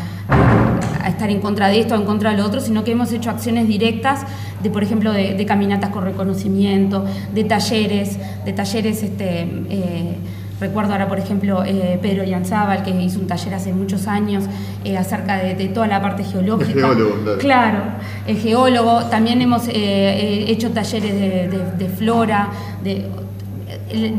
estar 1.07 1.29
en 1.29 1.39
contra 1.39 1.69
de 1.69 1.79
esto 1.79 1.95
o 1.95 1.97
en 1.97 2.03
contra 2.05 2.31
de 2.31 2.37
lo 2.37 2.45
otro, 2.45 2.59
sino 2.59 2.83
que 2.83 2.91
hemos 2.91 3.13
hecho 3.13 3.29
acciones 3.29 3.65
directas 3.67 4.23
de, 4.61 4.69
por 4.69 4.83
ejemplo, 4.83 5.13
de, 5.13 5.35
de 5.35 5.45
caminatas 5.45 5.89
con 5.91 6.03
reconocimiento, 6.03 7.05
de 7.33 7.43
talleres, 7.45 8.17
de 8.43 8.51
talleres 8.53 9.03
este, 9.03 9.43
eh, 9.69 10.15
Recuerdo 10.59 10.93
ahora, 10.93 11.07
por 11.07 11.19
ejemplo, 11.19 11.63
eh, 11.63 11.99
Pedro 12.01 12.23
Yanzábal, 12.23 12.83
que 12.83 12.89
hizo 12.89 13.19
un 13.19 13.27
taller 13.27 13.53
hace 13.53 13.73
muchos 13.73 14.07
años 14.07 14.45
eh, 14.83 14.97
acerca 14.97 15.37
de, 15.37 15.53
de 15.55 15.67
toda 15.67 15.85
la 15.87 16.01
parte 16.01 16.23
geológica. 16.23 16.71
El 16.71 16.95
geólogo, 16.95 17.15
claro. 17.23 17.37
Claro, 17.39 17.79
el 18.25 18.37
geólogo. 18.37 19.03
También 19.05 19.41
hemos 19.41 19.67
eh, 19.67 19.73
eh, 19.75 20.45
hecho 20.47 20.71
talleres 20.71 21.13
de, 21.13 21.47
de- 21.47 21.71
de 21.77 21.89
flora. 21.89 22.49
De, 22.83 23.05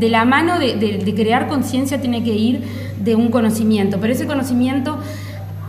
la 0.09 0.25
mano 0.25 0.57
de, 0.59 1.13
crear 1.15 1.47
conciencia 1.47 1.99
tiene 1.99 2.23
que 2.23 2.33
ir 2.33 2.61
de 3.03 3.15
un 3.15 3.29
conocimiento, 3.29 3.97
pero 3.99 4.13
ese 4.13 4.25
conocimiento 4.27 4.97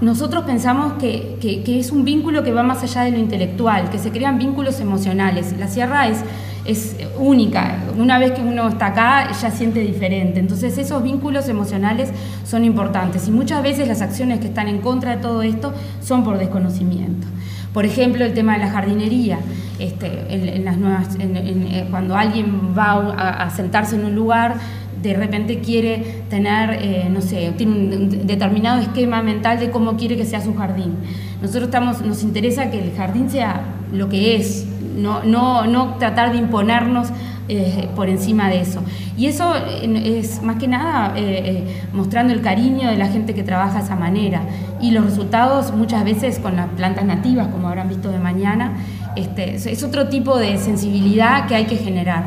nosotros 0.00 0.44
pensamos 0.44 0.94
que, 0.94 1.36
que- 1.40 1.62
que 1.62 1.78
es 1.78 1.90
un 1.90 2.04
vínculo 2.04 2.42
que 2.42 2.52
va 2.52 2.62
más 2.62 2.82
allá 2.82 3.02
de 3.02 3.10
lo 3.10 3.18
intelectual, 3.18 3.90
que 3.90 3.98
se 3.98 4.10
crean 4.10 4.38
vínculos 4.38 4.80
emocionales. 4.80 5.54
La 5.58 5.68
sierra 5.68 6.08
es, 6.08 6.18
es 6.64 6.96
única, 7.18 7.78
una 7.96 8.18
vez 8.18 8.32
que 8.32 8.42
uno 8.42 8.68
está 8.68 8.86
acá 8.86 9.30
ya 9.32 9.50
siente 9.50 9.80
diferente, 9.80 10.40
entonces 10.40 10.76
esos 10.78 11.02
vínculos 11.02 11.48
emocionales 11.48 12.10
son 12.44 12.64
importantes 12.64 13.28
y 13.28 13.30
muchas 13.30 13.62
veces 13.62 13.88
las 13.88 14.02
acciones 14.02 14.40
que 14.40 14.48
están 14.48 14.68
en 14.68 14.78
contra 14.78 15.16
de 15.16 15.22
todo 15.22 15.42
esto 15.42 15.72
son 16.02 16.24
por 16.24 16.38
desconocimiento. 16.38 17.26
Por 17.72 17.84
ejemplo, 17.84 18.24
el 18.24 18.34
tema 18.34 18.54
de 18.54 18.58
la 18.64 18.70
jardinería. 18.70 19.38
Este, 19.78 20.26
en, 20.28 20.62
las 20.64 20.76
nuevas, 20.76 21.08
eh, 21.18 21.86
cuando 21.90 22.14
alguien 22.14 22.74
va 22.76 23.44
a, 23.44 23.48
sentarse 23.48 23.96
en 23.96 24.04
un 24.04 24.14
lugar, 24.14 24.56
de 25.02 25.14
repente 25.14 25.60
quiere 25.60 26.22
tener, 26.28 26.78
eh, 26.82 27.08
no 27.10 27.22
sé, 27.22 27.54
tiene 27.56 27.96
un 27.96 28.26
determinado 28.26 28.82
esquema 28.82 29.22
mental 29.22 29.58
de 29.58 29.70
cómo 29.70 29.96
quiere 29.96 30.18
que 30.18 30.26
sea 30.26 30.42
su 30.42 30.54
jardín. 30.54 30.96
Nosotros 31.40 31.64
estamos, 31.64 32.02
nos 32.02 32.22
interesa 32.22 32.70
que 32.70 32.78
el 32.78 32.94
jardín 32.94 33.30
sea 33.30 33.62
lo 33.90 34.10
que 34.10 34.36
es, 34.36 34.66
no, 34.96 35.22
no, 35.24 35.66
no 35.66 35.94
tratar 35.98 36.32
de 36.32 36.38
imponernos 36.38 37.08
eh, 37.48 37.88
por 37.96 38.08
encima 38.08 38.48
de 38.48 38.60
eso. 38.60 38.80
Y 39.16 39.26
eso 39.26 39.54
es 39.56 40.40
más 40.42 40.56
que 40.56 40.68
nada 40.68 41.14
eh, 41.16 41.42
eh, 41.66 41.80
mostrando 41.92 42.32
el 42.32 42.40
cariño 42.42 42.88
de 42.88 42.96
la 42.96 43.08
gente 43.08 43.34
que 43.34 43.42
trabaja 43.42 43.78
de 43.78 43.84
esa 43.84 43.96
manera. 43.96 44.42
Y 44.80 44.92
los 44.92 45.04
resultados 45.04 45.72
muchas 45.74 46.04
veces 46.04 46.38
con 46.38 46.54
las 46.56 46.68
plantas 46.68 47.04
nativas, 47.04 47.48
como 47.48 47.68
habrán 47.68 47.88
visto 47.88 48.10
de 48.10 48.18
mañana, 48.20 48.74
este, 49.16 49.56
es- 49.56 49.82
otro 49.82 50.08
tipo 50.08 50.38
de 50.38 50.58
sensibilidad 50.58 51.46
que 51.46 51.56
hay 51.56 51.64
que 51.64 51.76
generar 51.76 52.24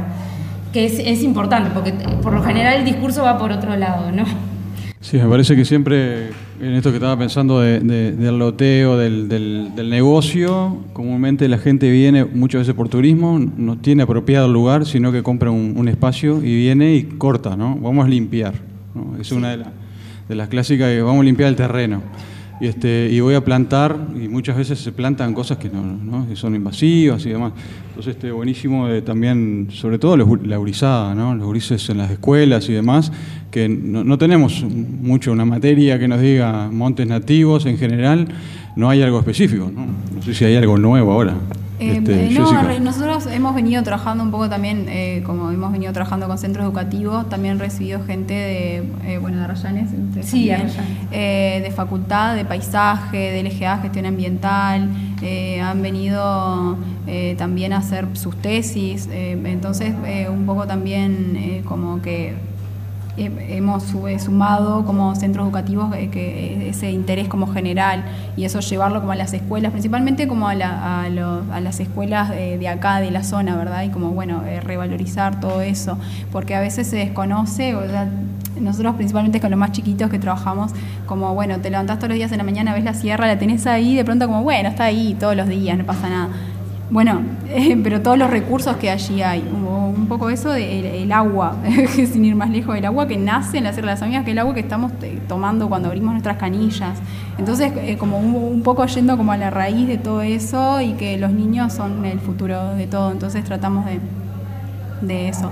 que 0.74 0.86
es, 0.86 0.98
es 1.00 1.22
importante, 1.24 1.70
porque 1.72 1.92
por 2.24 2.34
lo 2.34 2.42
general 2.44 2.74
el 2.80 2.84
discurso 2.86 3.22
va 3.24 3.38
por 3.38 3.52
otro 3.52 3.76
lado, 3.78 4.12
¿no? 4.12 4.26
Sí, 5.02 5.18
me 5.18 5.28
parece 5.30 5.56
que 5.56 5.66
siempre 5.66 6.32
en 6.64 6.74
esto 6.76 6.90
que 6.92 6.96
estaba 6.98 7.18
pensando 7.18 7.60
de- 7.60 7.80
de- 7.80 8.12
del 8.14 8.40
loteo, 8.40 8.98
del, 8.98 9.28
del- 9.28 9.72
del 9.76 9.90
negocio, 9.90 10.78
comúnmente 10.94 11.48
la 11.48 11.58
gente 11.58 11.90
viene 11.92 12.26
muchas 12.26 12.62
veces 12.62 12.74
por 12.76 12.90
turismo, 12.90 13.40
no 13.58 13.78
tiene 13.78 14.04
apropiado 14.04 14.48
el 14.48 14.54
lugar, 14.54 14.86
sino 14.86 15.12
que 15.12 15.24
compra 15.24 15.52
un, 15.52 15.74
un 15.78 15.88
espacio 15.88 16.38
y 16.44 16.56
viene 16.56 16.96
y 16.96 17.04
corta, 17.04 17.56
¿no? 17.58 17.76
Vamos 17.78 18.06
a 18.06 18.10
limpiar. 18.10 18.54
¿no? 18.96 19.18
Es 19.20 19.32
una 19.32 19.52
de, 19.52 19.58
la- 19.58 19.72
de 20.30 20.36
las 20.36 20.48
clásicas 20.48 20.90
que 20.90 21.02
vamos 21.02 21.22
a 21.22 21.24
limpiar 21.26 21.50
el 21.50 21.56
terreno. 21.56 22.02
Y, 22.62 22.68
este, 22.68 23.10
y 23.12 23.20
voy 23.20 23.36
a 23.36 23.44
plantar, 23.44 23.98
y 24.16 24.28
muchas 24.28 24.56
veces 24.56 24.80
se 24.80 24.92
plantan 24.92 25.34
cosas 25.34 25.58
que, 25.58 25.70
no, 25.70 25.82
¿no? 25.84 26.28
que 26.28 26.36
son 26.36 26.56
invasivas 26.56 27.26
y 27.26 27.30
demás. 27.30 27.54
Entonces, 27.90 28.16
este, 28.16 28.32
buenísimo 28.32 28.88
eh, 28.88 29.02
también, 29.02 29.68
sobre 29.72 30.00
todo 30.00 30.16
la 30.18 30.58
gurizada, 30.58 31.14
¿no? 31.16 31.36
los 31.36 31.46
gurises 31.46 31.90
en 31.90 31.98
las 31.98 32.12
escuelas 32.12 32.70
y 32.70 32.74
demás, 32.74 33.12
que 33.52 33.68
no, 33.68 34.04
no 34.04 34.18
tenemos 34.18 34.64
mucho 34.64 35.32
una 35.32 35.46
materia 35.46 36.00
que 36.00 36.08
nos 36.08 36.22
diga 36.22 36.70
montes 36.72 37.08
nativos 37.08 37.66
en 37.66 37.78
general, 37.78 38.28
no 38.76 38.90
hay 38.90 39.02
algo 39.02 39.20
específico. 39.20 39.72
No, 39.74 39.86
no 40.16 40.22
sé 40.22 40.34
si 40.34 40.46
hay 40.46 40.56
algo 40.56 40.78
nuevo 40.78 41.12
ahora. 41.12 41.36
Eh, 41.80 41.98
Este, 41.98 42.28
eh, 42.28 42.30
no, 42.32 42.80
nosotros 42.80 43.28
hemos 43.28 43.56
venido 43.56 43.82
trabajando 43.84 44.24
un 44.24 44.32
poco 44.32 44.50
también, 44.50 44.86
eh, 44.90 45.24
como 45.26 45.50
hemos 45.52 45.72
venido 45.72 45.92
trabajando 45.92 46.28
con 46.28 46.38
centros 46.38 46.64
educativos, 46.66 47.28
también 47.30 47.60
recibido 47.60 48.04
gente 48.04 48.34
de, 48.34 48.78
eh, 49.06 49.18
bueno, 49.20 49.38
de 49.38 49.44
Arrayanes, 49.44 49.90
Sí, 50.22 50.50
eh, 51.12 51.62
de 51.64 51.72
facultad, 51.72 52.36
de 52.36 52.46
paisaje, 52.46 53.18
de 53.18 53.40
LGA, 53.44 53.80
gestión 53.80 54.06
ambiental, 54.06 54.90
han 55.64 55.82
venido 55.82 56.78
también 57.38 57.74
a 57.74 57.78
hacer 57.78 58.08
sus 58.14 58.36
tesis, 58.38 59.08
entonces 59.12 59.94
un 60.30 60.46
poco 60.46 60.68
también 60.68 61.64
como 61.66 62.02
que 62.02 62.34
hemos 63.18 63.94
eh, 64.08 64.18
sumado 64.20 64.86
como 64.86 65.14
centros 65.16 65.46
educativos 65.46 65.94
eh, 65.96 66.10
que 66.10 66.66
eh, 66.66 66.70
ese 66.70 66.92
interés 66.92 67.28
como 67.28 67.48
general 67.48 68.04
y 68.36 68.46
eso 68.46 68.60
llevarlo 68.60 69.00
como 69.02 69.12
a 69.12 69.16
las 69.16 69.34
escuelas, 69.34 69.72
principalmente 69.72 70.28
como 70.28 70.48
a, 70.48 70.56
la- 70.56 71.04
a 71.04 71.10
lo- 71.10 71.44
a 71.52 71.60
las 71.60 71.80
escuelas 71.80 72.30
de, 72.30 72.68
acá, 72.68 73.00
de 73.00 73.12
la 73.12 73.24
zona, 73.24 73.56
¿verdad? 73.56 73.84
Y 73.84 73.90
como, 73.90 74.10
bueno, 74.10 74.42
revalorizar 74.64 75.40
todo 75.40 75.62
eso, 75.62 75.98
porque 76.32 76.56
a 76.56 76.60
veces 76.60 76.88
se 76.88 76.96
desconoce, 76.98 77.76
o 77.76 77.88
sea, 77.88 78.08
nosotros 78.60 78.96
principalmente 78.96 79.40
con 79.40 79.50
los 79.52 79.60
más 79.60 79.72
chiquitos 79.72 80.10
que 80.10 80.20
trabajamos, 80.20 80.72
como, 81.06 81.34
bueno, 81.34 81.60
te 81.60 81.70
levantás 81.70 81.98
todos 81.98 82.10
los 82.10 82.18
días 82.18 82.32
en 82.32 82.38
la 82.40 82.44
mañana, 82.44 82.74
ves 82.74 82.84
la 82.84 82.94
sierra, 82.94 83.28
la 83.28 83.38
tenés 83.38 83.66
ahí, 83.68 83.96
de 83.96 84.04
pronto 84.06 84.28
como, 84.28 84.44
bueno, 84.44 84.70
está 84.70 84.86
ahí 84.86 85.16
todos 85.20 85.36
los 85.36 85.48
días, 85.48 85.78
no 85.78 85.86
pasa 85.86 86.10
nada. 86.10 86.30
Bueno, 86.94 87.22
pero 87.84 88.02
todos 88.02 88.20
los 88.20 88.30
recursos 88.30 88.78
que 88.78 88.92
allí 88.92 89.24
hay, 89.24 89.42
un, 89.42 90.06
poco 90.08 90.30
eso 90.30 90.52
del 90.52 90.86
el 90.86 91.12
agua, 91.12 91.58
sin 91.96 92.24
ir 92.24 92.36
más 92.36 92.52
lejos, 92.52 92.78
el 92.78 92.86
agua 92.86 93.08
que 93.08 93.18
nace 93.18 93.58
en 93.58 93.64
la 93.64 93.74
Sierra 93.74 93.88
de 93.88 93.94
las 93.96 94.02
Amigas, 94.04 94.24
que 94.24 94.30
es 94.30 94.34
el 94.34 94.40
agua 94.40 94.54
que 94.54 94.60
estamos 94.60 94.92
tomando 95.28 95.68
cuando 95.70 95.88
abrimos 95.88 96.12
nuestras 96.12 96.38
canillas. 96.38 97.00
Entonces, 97.40 97.74
eh, 97.78 97.98
como 97.98 98.20
un, 98.20 98.36
un 98.36 98.62
poco 98.62 98.86
yendo 98.86 99.18
como 99.18 99.32
a 99.32 99.38
la 99.38 99.50
raíz 99.50 99.88
de 99.88 99.98
todo 99.98 100.22
eso 100.22 100.82
y 100.82 100.94
que 100.94 101.18
los 101.18 101.32
niños 101.32 101.74
son 101.74 102.06
el 102.06 102.20
futuro 102.20 102.76
de 102.76 102.86
todo, 102.86 103.12
entonces 103.12 103.44
tratamos 103.44 103.86
de, 103.88 104.00
de 105.02 105.30
eso, 105.30 105.50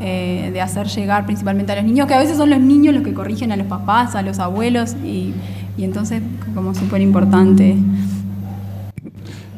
eh, 0.00 0.50
de 0.52 0.60
hacer 0.60 0.86
llegar 0.86 1.24
principalmente 1.26 1.72
a 1.72 1.76
los 1.76 1.84
niños, 1.84 2.06
que 2.06 2.14
a 2.14 2.18
veces 2.18 2.36
son 2.36 2.50
los 2.50 2.60
niños 2.60 2.94
los 2.94 3.02
que 3.02 3.14
corrigen 3.14 3.50
a 3.50 3.56
los 3.56 3.66
papás, 3.66 4.14
a 4.14 4.22
los 4.22 4.38
abuelos, 4.38 4.94
y, 5.02 5.34
y 5.76 5.82
entonces 5.82 6.22
como 6.54 6.72
súper 6.72 7.00
importante. 7.00 7.74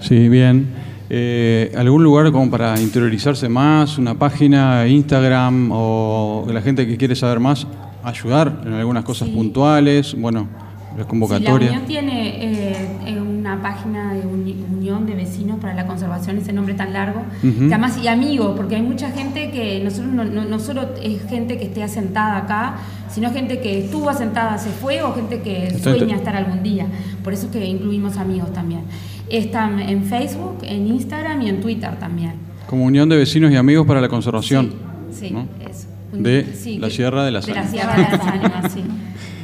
Sí, 0.00 0.30
bien. 0.30 0.86
Eh, 1.08 1.72
¿Algún 1.76 2.02
lugar 2.02 2.30
como 2.32 2.50
para 2.50 2.80
interiorizarse 2.80 3.48
más? 3.48 3.98
¿Una 3.98 4.14
página, 4.14 4.86
Instagram 4.88 5.70
o 5.72 6.46
la 6.52 6.60
gente 6.62 6.86
que 6.86 6.96
quiere 6.96 7.14
saber 7.14 7.38
más? 7.40 7.66
¿Ayudar 8.02 8.62
en 8.66 8.72
algunas 8.74 9.04
cosas 9.04 9.28
Sí. 9.28 9.34
puntuales? 9.34 10.16
Bueno, 10.18 10.48
las 10.96 11.04
Sí, 11.06 11.10
convocatorias. 11.10 11.70
la 11.72 11.78
Unión 11.78 11.86
tiene 11.86 12.28
eh, 12.72 12.88
eh, 13.06 13.20
una 13.20 13.62
página 13.62 14.14
de 14.14 14.26
uni- 14.26 14.64
Unión 14.76 15.06
de 15.06 15.14
Vecinos 15.14 15.58
para 15.60 15.74
la 15.74 15.86
Conservación, 15.86 16.38
ese 16.38 16.52
nombre 16.52 16.74
tan 16.74 16.92
largo. 16.92 17.22
Además, 17.42 17.98
y 18.02 18.06
amigos, 18.08 18.54
porque 18.56 18.76
hay 18.76 18.82
mucha 18.82 19.10
gente 19.10 19.50
que 19.50 19.80
nosotros 19.84 20.12
no, 20.12 20.24
no, 20.24 20.44
no 20.44 20.58
solo 20.60 20.82
es 21.02 21.22
gente 21.28 21.56
que 21.58 21.64
esté 21.64 21.82
asentada 21.82 22.36
acá, 22.36 22.76
sino 23.08 23.32
gente 23.32 23.60
que 23.60 23.84
estuvo 23.84 24.08
asentada, 24.10 24.58
se 24.58 24.70
fue, 24.70 25.02
o 25.02 25.12
gente 25.14 25.40
que 25.40 25.68
Está 25.68 25.90
sueña 25.96 26.16
estar 26.16 26.36
algún 26.36 26.62
día. 26.62 26.86
Por 27.24 27.32
eso 27.32 27.46
es 27.46 27.52
que 27.52 27.64
incluimos 27.64 28.16
amigos 28.16 28.52
también. 28.52 28.82
Están 29.30 29.80
en 29.80 30.04
Facebook, 30.04 30.58
en 30.62 30.86
Instagram 30.86 31.42
y 31.42 31.48
en 31.48 31.60
Twitter 31.60 31.98
también. 31.98 32.32
Como 32.68 32.84
Unión 32.84 33.08
de 33.08 33.16
Vecinos 33.16 33.50
y 33.52 33.56
Amigos 33.56 33.86
para 33.86 34.00
la 34.00 34.08
Conservación. 34.08 34.72
Sí, 35.10 35.28
sí, 35.28 35.30
¿no? 35.34 35.46
eso. 35.68 35.86
De 36.12 36.46
Sí, 36.54 36.78
la 36.78 36.88
Sierra 36.90 37.24
de 37.24 37.30
las 37.32 37.46
De 37.46 37.52
la 37.54 37.60
Ánimas. 37.60 37.72
Sierra 37.72 37.94
de 37.96 38.02
las 38.16 38.26
Ánimas, 38.26 38.72
sí. 38.72 38.80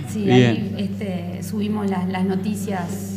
Sí, 0.09 0.25
Bien. 0.25 0.35
ahí 0.37 0.75
este, 0.79 1.43
subimos 1.43 1.89
las, 1.91 2.09
las 2.09 2.25
noticias 2.25 3.09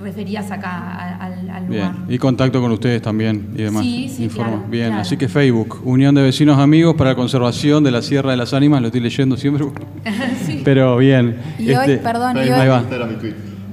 referidas 0.00 0.50
acá 0.50 1.16
al, 1.18 1.50
al 1.50 1.66
Bien, 1.66 1.82
lugar. 1.92 1.94
y 2.08 2.18
contacto 2.18 2.60
con 2.62 2.72
ustedes 2.72 3.02
también 3.02 3.50
y 3.54 3.62
demás. 3.62 3.82
Sí, 3.82 4.08
sí, 4.14 4.24
Informa. 4.24 4.52
claro, 4.52 4.66
Bien, 4.70 4.86
claro. 4.88 5.02
así 5.02 5.16
que 5.16 5.28
Facebook, 5.28 5.80
Unión 5.84 6.14
de 6.14 6.22
Vecinos 6.22 6.58
Amigos 6.58 6.94
para 6.96 7.10
la 7.10 7.16
Conservación 7.16 7.84
de 7.84 7.90
la 7.90 8.00
Sierra 8.02 8.30
de 8.30 8.36
las 8.38 8.52
Ánimas, 8.54 8.80
lo 8.80 8.86
estoy 8.88 9.00
leyendo 9.02 9.36
siempre. 9.36 9.66
Pero 10.64 10.96
bien. 10.96 11.36
Y 11.58 11.70
hoy, 11.72 11.98
perdón, 12.02 12.36
y 12.38 12.48
va. 12.48 12.78
Instagram 12.78 13.10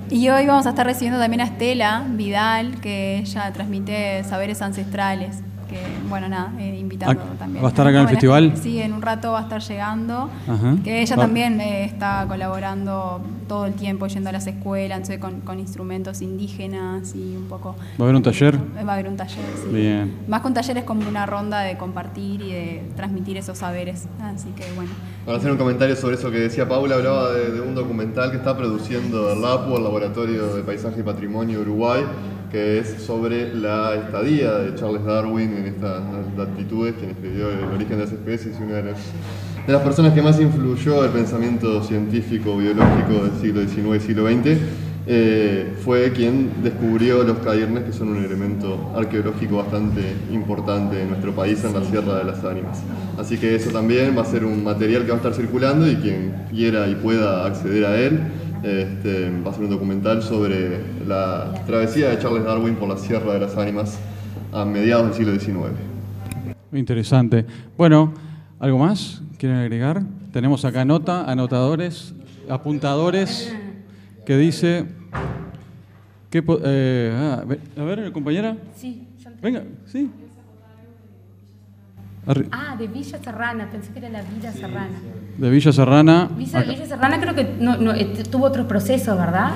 y 0.10 0.30
hoy 0.30 0.46
vamos 0.46 0.66
a 0.66 0.70
estar 0.70 0.86
recibiendo 0.86 1.20
también 1.20 1.42
a 1.42 1.46
Estela 1.46 2.06
Vidal, 2.10 2.80
que 2.80 3.18
ella 3.18 3.52
transmite 3.52 4.24
saberes 4.24 4.62
ancestrales. 4.62 5.42
Bueno, 6.10 6.30
nada, 6.30 6.54
eh, 6.60 6.78
invitando 6.80 7.22
Ah, 7.22 7.36
también. 7.38 7.64
¿va 7.64 7.68
a 7.68 7.72
estar 7.72 7.86
acá 7.86 7.96
en 7.98 8.02
el 8.02 8.04
Buena 8.06 8.10
festival? 8.12 8.44
gente. 8.52 8.62
Sí, 8.62 8.82
en 8.82 8.94
un 8.94 9.02
rato 9.02 9.32
va 9.34 9.40
a 9.40 9.44
estar 9.44 9.62
llegando. 9.62 10.30
Ajá. 10.48 10.76
Que 10.84 11.02
ella 11.02 11.16
Va- 11.16 11.24
también 11.24 11.60
eh, 11.62 11.84
está 11.86 12.26
colaborando 12.28 13.22
todo 13.48 13.66
el 13.66 13.74
tiempo, 13.74 14.08
yendo 14.08 14.30
a 14.30 14.34
las 14.34 14.48
escuelas, 14.48 14.98
entonces 14.98 15.20
con, 15.20 15.42
con 15.42 15.60
instrumentos 15.60 16.22
indígenas 16.22 17.14
y 17.16 17.36
un 17.36 17.46
poco. 17.48 17.76
¿Va 18.00 18.00
a 18.00 18.04
haber 18.04 18.16
un 18.16 18.24
taller? 18.24 18.58
Va 18.86 18.92
a 18.92 18.94
haber 18.96 19.08
un 19.10 19.18
taller, 19.18 19.46
sí. 19.62 19.74
Bien. 19.74 20.16
Más 20.28 20.42
que 20.42 20.48
un 20.48 20.54
taller 20.54 20.78
es 20.78 20.84
como 20.84 21.08
una 21.08 21.26
ronda 21.26 21.62
de 21.62 21.78
compartir 21.78 22.42
y 22.42 22.52
de 22.52 22.92
transmitir 22.96 23.38
esos 23.38 23.58
saberes. 23.58 24.08
Así 24.22 24.50
que 24.50 24.64
bueno. 24.76 24.92
Para 25.26 25.38
hacer 25.40 25.52
un 25.52 25.58
comentario 25.58 25.96
sobre 25.96 26.16
eso 26.16 26.32
que 26.32 26.40
decía 26.40 26.68
Paula, 26.70 26.96
hablaba 26.96 27.32
de, 27.32 27.52
de 27.52 27.62
un 27.62 27.76
documental 27.76 28.32
que 28.32 28.38
está 28.38 28.56
produciendo 28.58 29.32
el 29.34 29.42
LAPU, 29.42 29.76
el 29.78 29.84
Laboratorio 29.84 30.56
de 30.56 30.64
Paisaje 30.64 31.02
y 31.02 31.04
Patrimonio 31.04 31.60
Uruguay, 31.62 32.04
que 32.52 32.80
es 32.80 33.02
sobre 33.02 33.54
la 33.54 33.96
estadía 33.96 34.54
de 34.60 34.76
Charles 34.76 35.04
Darwin 35.04 35.54
en 35.58 35.66
estas 35.66 36.02
latitudes, 36.38 36.96
quien 36.96 37.12
escribió 37.12 37.50
El 37.50 37.66
origen 37.66 37.98
de 37.98 38.06
las 38.06 38.14
especies 38.14 38.56
y 38.60 38.64
una 38.64 38.76
de 38.76 38.84
las, 38.92 39.00
de 39.66 39.74
las 39.74 39.82
personas 39.82 40.14
que 40.14 40.22
más 40.22 40.40
influyó 40.40 41.04
el 41.04 41.12
pensamiento 41.12 41.84
científico 41.84 42.58
biológico 42.58 43.24
del 43.24 43.42
siglo 43.42 43.62
XIX 43.62 44.04
y 44.04 44.08
siglo 44.08 44.28
XX. 44.28 44.62
eh, 45.10 45.74
fue 45.86 46.12
quien 46.12 46.52
descubrió 46.62 47.24
los 47.24 47.38
cairnes, 47.38 47.86
que 47.86 47.94
son 47.94 48.10
un 48.10 48.24
elemento 48.24 48.92
arqueológico 48.94 49.58
bastante 49.58 50.02
importante 50.32 51.02
en 51.02 51.10
nuestro 51.10 51.34
país, 51.34 51.64
en 51.64 51.74
la 51.74 51.86
Sierra 51.86 52.16
de 52.18 52.26
las 52.26 52.44
Ánimas. 52.44 52.80
Así 53.18 53.38
que 53.38 53.56
eso 53.56 53.70
también 53.70 54.18
va 54.18 54.24
a 54.24 54.26
ser 54.26 54.44
un 54.44 54.66
material 54.66 55.04
que 55.04 55.10
va 55.10 55.14
a 55.16 55.18
estar 55.18 55.34
circulando 55.34 55.90
y 55.90 55.96
quien 55.96 56.34
quiera 56.50 56.90
y 56.90 56.96
pueda 56.96 57.46
acceder 57.46 57.86
a 57.86 57.98
él, 57.98 58.20
este, 58.64 59.32
va 59.46 59.52
a 59.52 59.54
ser 59.54 59.64
un 59.66 59.70
documental 59.70 60.22
sobre 60.24 60.80
la 61.08 61.54
travesía 61.66 62.10
de 62.10 62.20
Charles 62.20 62.44
Darwin 62.44 62.76
por 62.76 62.88
la 62.90 62.98
Sierra 62.98 63.34
de 63.34 63.40
las 63.42 63.56
Ánimas 63.58 63.98
a 64.52 64.66
mediados 64.66 65.06
del 65.08 65.14
siglo 65.16 65.40
XIX. 65.40 65.76
Interesante. 66.74 67.46
Bueno, 67.78 68.14
¿algo 68.60 68.78
más 68.80 69.22
quieren 69.38 69.58
agregar? 69.60 70.02
Tenemos 70.32 70.66
acá 70.66 70.86
nota, 70.86 71.24
anotadores, 71.30 72.14
apuntadores, 72.50 73.54
que 74.26 74.38
dice... 74.38 74.86
Que, 76.30 76.44
po- 76.44 76.60
eh, 76.62 77.14
ah, 77.16 77.46
a 77.80 77.84
ver, 77.86 78.12
compañera. 78.12 78.58
Sí, 78.76 79.08
Venga, 79.42 79.64
sí. 79.86 80.10
Arri- 82.28 82.48
Ah, 82.52 82.76
de 82.78 82.88
Villa 82.88 83.18
Serrana, 83.24 83.70
pensé 83.72 83.92
que 83.94 84.00
era 84.00 84.10
la 84.10 84.22
Villa 84.22 84.52
Serrana. 84.52 84.88
De 85.38 85.50
Villa 85.50 85.72
Serrana. 85.72 86.30
Villa. 86.38 86.62
Villa 86.64 86.86
Serrana 86.86 87.20
creo 87.22 87.34
que 87.36 87.56
no, 87.60 87.78
no, 87.78 87.94
eh, 87.94 88.06
tuvo 88.30 88.46
otros 88.46 88.66
procesos, 88.68 89.18
¿verdad? 89.18 89.52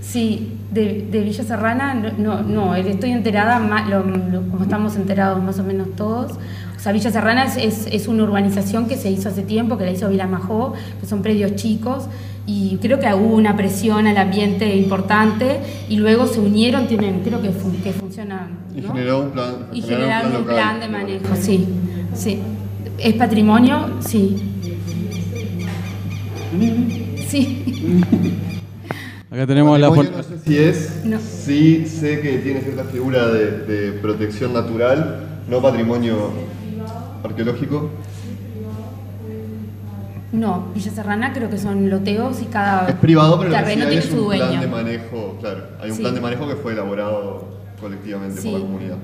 Sí, 0.00 0.52
de, 0.70 1.08
de 1.10 1.20
Villa 1.20 1.42
Serrana, 1.42 1.94
no, 1.94 2.10
no, 2.18 2.42
no, 2.42 2.74
estoy 2.74 3.10
enterada, 3.10 3.58
lo- 3.88 4.04
lo- 4.04 4.42
como 4.50 4.62
estamos 4.62 4.96
enterados 4.96 5.42
más 5.42 5.58
o 5.58 5.64
menos 5.64 5.88
todos. 5.96 6.32
O 6.76 6.78
sea, 6.78 6.92
Villa 6.92 7.10
Serrana 7.10 7.44
es, 7.44 7.56
es, 7.56 7.86
es 7.90 8.06
una 8.06 8.22
urbanización 8.24 8.86
que 8.86 8.96
se 8.96 9.10
hizo 9.10 9.28
hace 9.28 9.42
tiempo, 9.42 9.78
que 9.78 9.84
la 9.84 9.90
hizo 9.92 10.08
Vilamajó, 10.08 10.74
que 11.00 11.06
son 11.06 11.22
predios 11.22 11.56
chicos, 11.56 12.06
y 12.46 12.78
creo 12.80 12.98
que 13.00 13.12
hubo 13.12 13.34
una 13.34 13.56
presión 13.56 14.06
al 14.06 14.16
ambiente 14.16 14.74
importante, 14.76 15.58
y 15.88 15.96
luego 15.96 16.26
se 16.26 16.40
unieron, 16.40 16.86
tienen, 16.86 17.20
creo 17.22 17.42
que, 17.42 17.50
fun- 17.50 17.76
que 17.82 17.92
funcionan. 17.92 18.50
Y 18.76 18.82
generó 18.82 19.22
un 19.22 19.30
plan, 19.30 19.54
Y 19.72 19.82
generaron 19.82 20.06
generaron 20.06 20.32
un 20.32 20.38
local. 20.42 20.54
plan 20.54 20.80
de 20.80 20.88
manejo, 20.88 21.36
sí, 21.40 21.66
sí. 22.14 22.38
¿Es 22.98 23.14
patrimonio? 23.14 23.90
Sí. 24.00 24.36
Sí. 27.28 27.64
Acá 29.30 29.46
tenemos 29.46 29.78
la... 29.78 29.88
Patrimonio 29.88 30.16
no 30.18 30.22
sé 30.22 30.38
si 30.38 30.56
es, 30.56 31.04
No. 31.04 31.18
sí 31.20 31.86
sé 31.86 32.20
que 32.20 32.38
tiene 32.38 32.60
cierta 32.60 32.84
figura 32.84 33.26
de, 33.28 33.58
de 33.66 33.92
protección 33.92 34.52
natural, 34.52 35.40
no 35.50 35.60
patrimonio 35.60 36.30
arqueológico. 37.24 37.90
No, 40.32 40.66
Villa 40.74 40.90
Serrana 40.90 41.32
creo 41.32 41.48
que 41.48 41.56
son 41.58 41.88
loteos 41.88 42.42
y 42.42 42.46
cada 42.46 42.88
Es 42.88 42.94
privado, 42.96 43.38
pero 43.38 43.50
lo 43.50 43.54
que 43.56 43.60
sí 43.60 43.64
terreno 43.64 43.82
hay 43.84 43.88
tiene 43.90 44.04
es 44.04 44.10
su 44.10 44.22
un 44.24 44.28
plan 44.30 44.38
dueño. 44.48 44.60
de 44.60 44.66
manejo, 44.66 45.36
claro, 45.40 45.64
hay 45.80 45.90
un 45.90 45.96
Sí. 45.96 46.02
plan 46.02 46.14
de 46.14 46.20
manejo 46.20 46.48
que 46.48 46.56
fue 46.56 46.72
elaborado 46.72 47.48
colectivamente 47.80 48.40
Sí. 48.40 48.50
por 48.50 48.60
la 48.60 48.66
comunidad. 48.66 48.96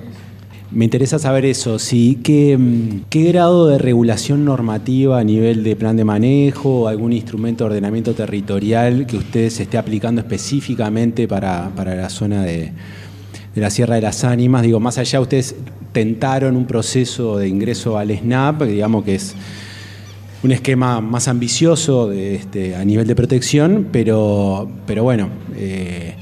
Me 0.73 0.85
interesa 0.87 1.19
saber 1.19 1.45
eso, 1.45 1.79
sí, 1.79 2.19
¿qué, 2.25 2.57
mm, 2.59 3.05
qué 3.11 3.25
grado 3.25 3.69
de 3.69 3.79
regulación 3.79 4.45
normativa 4.45 5.19
a 5.21 5.25
nivel 5.25 5.63
de 5.65 5.77
plan 5.77 5.97
de 5.97 6.05
manejo 6.05 6.83
o 6.83 6.89
algún 6.89 7.13
instrumento 7.13 7.65
de 7.65 7.71
ordenamiento 7.71 8.15
territorial 8.15 9.07
que 9.07 9.19
usted 9.19 9.51
se 9.51 9.65
esté 9.65 9.77
aplicando 9.79 10.23
específicamente 10.23 11.29
para, 11.29 11.71
para 11.77 11.95
la 11.95 12.09
zona 12.09 12.43
de, 12.43 12.73
de 13.55 13.61
la 13.61 13.69
Sierra 13.71 13.97
de 13.97 14.01
las 14.01 14.25
Ánimas? 14.25 14.63
Digo, 14.63 14.81
más 14.81 14.97
allá, 14.97 15.21
ustedes 15.21 15.55
tentaron 15.93 16.57
un 16.57 16.65
proceso 16.67 17.37
de 17.37 17.49
ingreso 17.49 17.99
al 17.99 18.11
SNAP, 18.11 18.63
digamos 18.63 19.05
que 19.05 19.17
es 19.17 19.35
un 20.43 20.53
esquema 20.53 21.01
más 21.01 21.29
ambicioso 21.29 22.09
de, 22.09 22.35
este, 22.35 22.75
a 22.75 22.85
nivel 22.85 23.07
de 23.07 23.15
protección, 23.15 23.89
pero, 23.93 24.69
pero 24.87 25.05
bueno, 25.05 25.29
eh, 25.57 26.15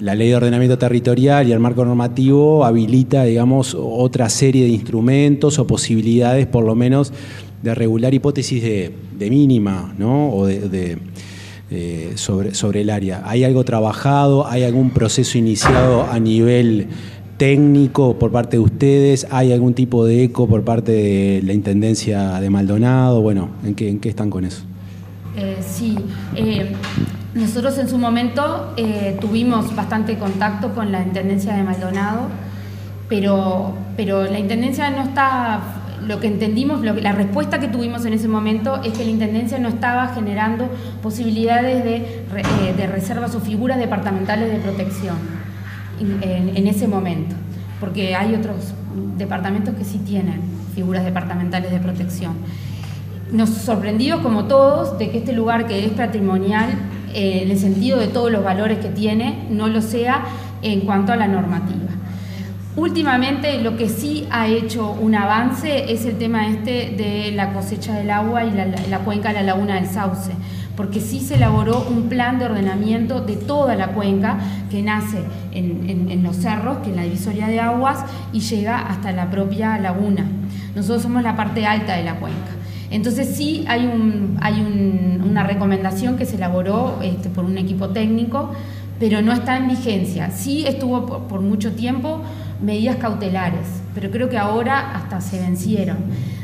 la 0.00 0.14
ley 0.14 0.30
de 0.30 0.36
ordenamiento 0.36 0.78
territorial 0.78 1.48
y 1.48 1.52
el 1.52 1.60
marco 1.60 1.84
normativo 1.84 2.64
habilita, 2.64 3.24
digamos, 3.24 3.76
otra 3.78 4.28
serie 4.28 4.64
de 4.64 4.70
instrumentos 4.70 5.58
o 5.58 5.66
posibilidades, 5.66 6.46
por 6.46 6.64
lo 6.64 6.74
menos, 6.74 7.12
de 7.62 7.74
regular 7.74 8.12
hipótesis 8.12 8.62
de, 8.62 8.92
mínima, 9.30 9.94
¿no? 9.96 10.30
O 10.30 10.46
de, 10.46 10.68
de, 10.68 10.98
eh, 11.70 12.12
sobre, 12.16 12.54
sobre 12.54 12.80
el 12.80 12.90
área. 12.90 13.22
¿Hay 13.24 13.44
algo 13.44 13.64
trabajado? 13.64 14.48
¿Hay 14.48 14.64
algún 14.64 14.90
proceso 14.90 15.38
iniciado 15.38 16.02
a 16.10 16.18
nivel 16.18 16.88
técnico 17.42 18.20
por 18.20 18.30
parte 18.30 18.56
de 18.56 18.60
ustedes? 18.60 19.26
¿Hay 19.32 19.52
algún 19.52 19.74
tipo 19.74 20.04
de 20.04 20.22
eco 20.22 20.46
por 20.46 20.62
parte 20.62 20.92
de 20.92 21.42
la 21.42 21.52
Intendencia 21.52 22.38
de 22.38 22.50
Maldonado? 22.50 23.20
Bueno, 23.20 23.48
¿en 23.64 23.74
qué, 23.74 24.08
están 24.08 24.30
con 24.30 24.44
eso? 24.44 24.62
Eh, 25.36 25.56
sí, 25.60 25.98
eh, 26.36 26.70
nosotros 27.34 27.76
en 27.78 27.88
su 27.88 27.98
momento 27.98 28.72
eh, 28.76 29.16
tuvimos 29.20 29.74
bastante 29.74 30.18
contacto 30.18 30.72
con 30.72 30.92
la 30.92 31.02
Intendencia 31.02 31.56
de 31.56 31.64
Maldonado, 31.64 32.28
pero, 33.08 33.74
pero 33.96 34.22
la 34.22 34.38
Intendencia 34.38 34.90
no 34.90 35.02
está, 35.02 35.62
lo 36.06 36.20
que 36.20 36.28
entendimos, 36.28 36.80
la 36.84 37.10
respuesta 37.10 37.58
que 37.58 37.66
tuvimos 37.66 38.04
en 38.04 38.12
ese 38.12 38.28
momento 38.28 38.80
es 38.84 38.92
que 38.96 39.04
la 39.04 39.10
Intendencia 39.10 39.58
no 39.58 39.68
estaba 39.68 40.14
generando 40.14 40.68
posibilidades 41.02 41.82
de, 41.82 42.74
de 42.76 42.86
reservas 42.86 43.34
o 43.34 43.40
figuras 43.40 43.78
departamentales 43.78 44.48
de 44.52 44.58
protección 44.58 45.41
en, 46.00 46.66
ese 46.66 46.88
momento, 46.88 47.34
porque 47.80 48.14
hay 48.14 48.34
otros 48.34 48.74
departamentos 49.16 49.74
que 49.74 49.84
sí 49.84 49.98
tienen 49.98 50.40
figuras 50.74 51.04
departamentales 51.04 51.70
de 51.70 51.78
protección 51.78 52.34
nos 53.32 53.48
sorprendidos 53.48 54.20
como 54.20 54.44
todos 54.44 54.98
de 54.98 55.10
que 55.10 55.18
este 55.18 55.32
lugar 55.32 55.66
que 55.66 55.84
es 55.84 55.92
patrimonial, 55.92 56.68
eh, 57.14 57.40
en 57.42 57.50
el 57.50 57.58
sentido 57.58 57.98
de 57.98 58.08
todos 58.08 58.30
los 58.30 58.44
valores 58.44 58.78
que 58.78 58.88
tiene, 58.88 59.46
no 59.50 59.68
lo 59.68 59.80
sea 59.80 60.24
en 60.60 60.80
cuanto 60.80 61.12
a 61.12 61.16
la 61.16 61.26
normativa. 61.26 61.90
Últimamente 62.76 63.60
lo 63.62 63.76
que 63.76 63.88
sí 63.88 64.26
ha 64.30 64.48
hecho 64.48 64.92
un 64.92 65.14
avance 65.14 65.92
es 65.92 66.04
el 66.06 66.16
tema 66.16 66.48
este 66.48 66.94
de 66.96 67.32
la 67.34 67.52
cosecha 67.52 67.94
del 67.94 68.10
agua 68.10 68.44
y 68.44 68.50
la, 68.50 68.66
la 68.88 68.98
cuenca 69.00 69.28
de 69.28 69.34
la 69.36 69.42
laguna 69.42 69.74
del 69.74 69.86
Sauce, 69.86 70.32
porque 70.76 71.00
sí 71.00 71.20
se 71.20 71.34
elaboró 71.34 71.86
un 71.90 72.08
plan 72.08 72.38
de 72.38 72.46
ordenamiento 72.46 73.20
de 73.20 73.36
toda 73.36 73.74
la 73.76 73.88
cuenca 73.88 74.38
que 74.70 74.82
nace 74.82 75.22
en, 75.52 76.22
los 76.22 76.36
cerros, 76.36 76.78
que 76.78 76.90
es 76.90 76.96
la 76.96 77.02
divisoria 77.02 77.46
de 77.48 77.60
aguas, 77.60 78.04
y 78.32 78.40
llega 78.40 78.78
hasta 78.78 79.12
la 79.12 79.30
propia 79.30 79.78
laguna. 79.78 80.24
Nosotros 80.74 81.02
somos 81.02 81.22
la 81.22 81.36
parte 81.36 81.66
alta 81.66 81.94
de 81.96 82.04
la 82.04 82.14
cuenca. 82.16 82.38
Entonces 82.90 83.36
sí 83.36 83.64
hay, 83.68 83.86
un- 83.86 84.36
hay 84.40 84.60
un- 84.60 85.22
una 85.28 85.42
recomendación 85.44 86.16
que 86.16 86.24
se 86.26 86.36
elaboró 86.36 86.98
este, 87.02 87.28
por 87.28 87.44
un 87.44 87.58
equipo 87.58 87.88
técnico, 87.90 88.52
pero 88.98 89.20
no 89.22 89.32
está 89.32 89.56
en 89.56 89.68
vigencia. 89.68 90.30
Sí 90.30 90.64
estuvo 90.66 91.06
por 91.28 91.40
mucho 91.40 91.72
tiempo 91.72 92.20
medidas 92.62 92.96
cautelares, 92.96 93.66
pero 93.94 94.10
creo 94.10 94.28
que 94.28 94.38
ahora 94.38 94.92
hasta 94.94 95.20
se 95.20 95.40
vencieron. 95.40 95.96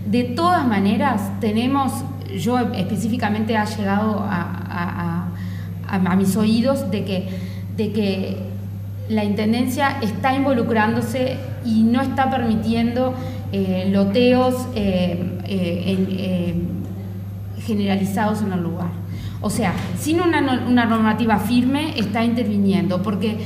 De 0.07 0.25
todas 0.25 0.67
maneras, 0.67 1.21
tenemos, 1.41 1.93
yo 2.37 2.59
específicamente 2.75 3.57
ha 3.57 3.65
llegado 3.65 4.25
a, 4.29 5.29
mis 6.17 6.37
oídos 6.37 6.91
de 6.91 7.05
que, 7.05 7.29
de 7.77 7.93
que 7.93 8.37
la 9.09 9.25
Intendencia 9.25 9.99
está 10.03 10.35
involucrándose 10.35 11.39
y 11.65 11.83
no 11.83 12.03
está 12.03 12.31
permitiendo 12.31 13.15
eh, 13.53 13.89
loteos 13.91 14.69
eh, 14.75 15.39
eh, 15.47 16.55
generalizados 17.61 18.43
en 18.43 18.53
el 18.53 18.63
lugar. 18.63 18.91
O 19.41 19.51
sea, 19.51 19.73
sin 19.99 20.21
una, 20.21 20.41
normativa 20.41 21.39
firme 21.39 21.99
está 21.99 22.25
interviniendo, 22.25 23.03
porque 23.03 23.37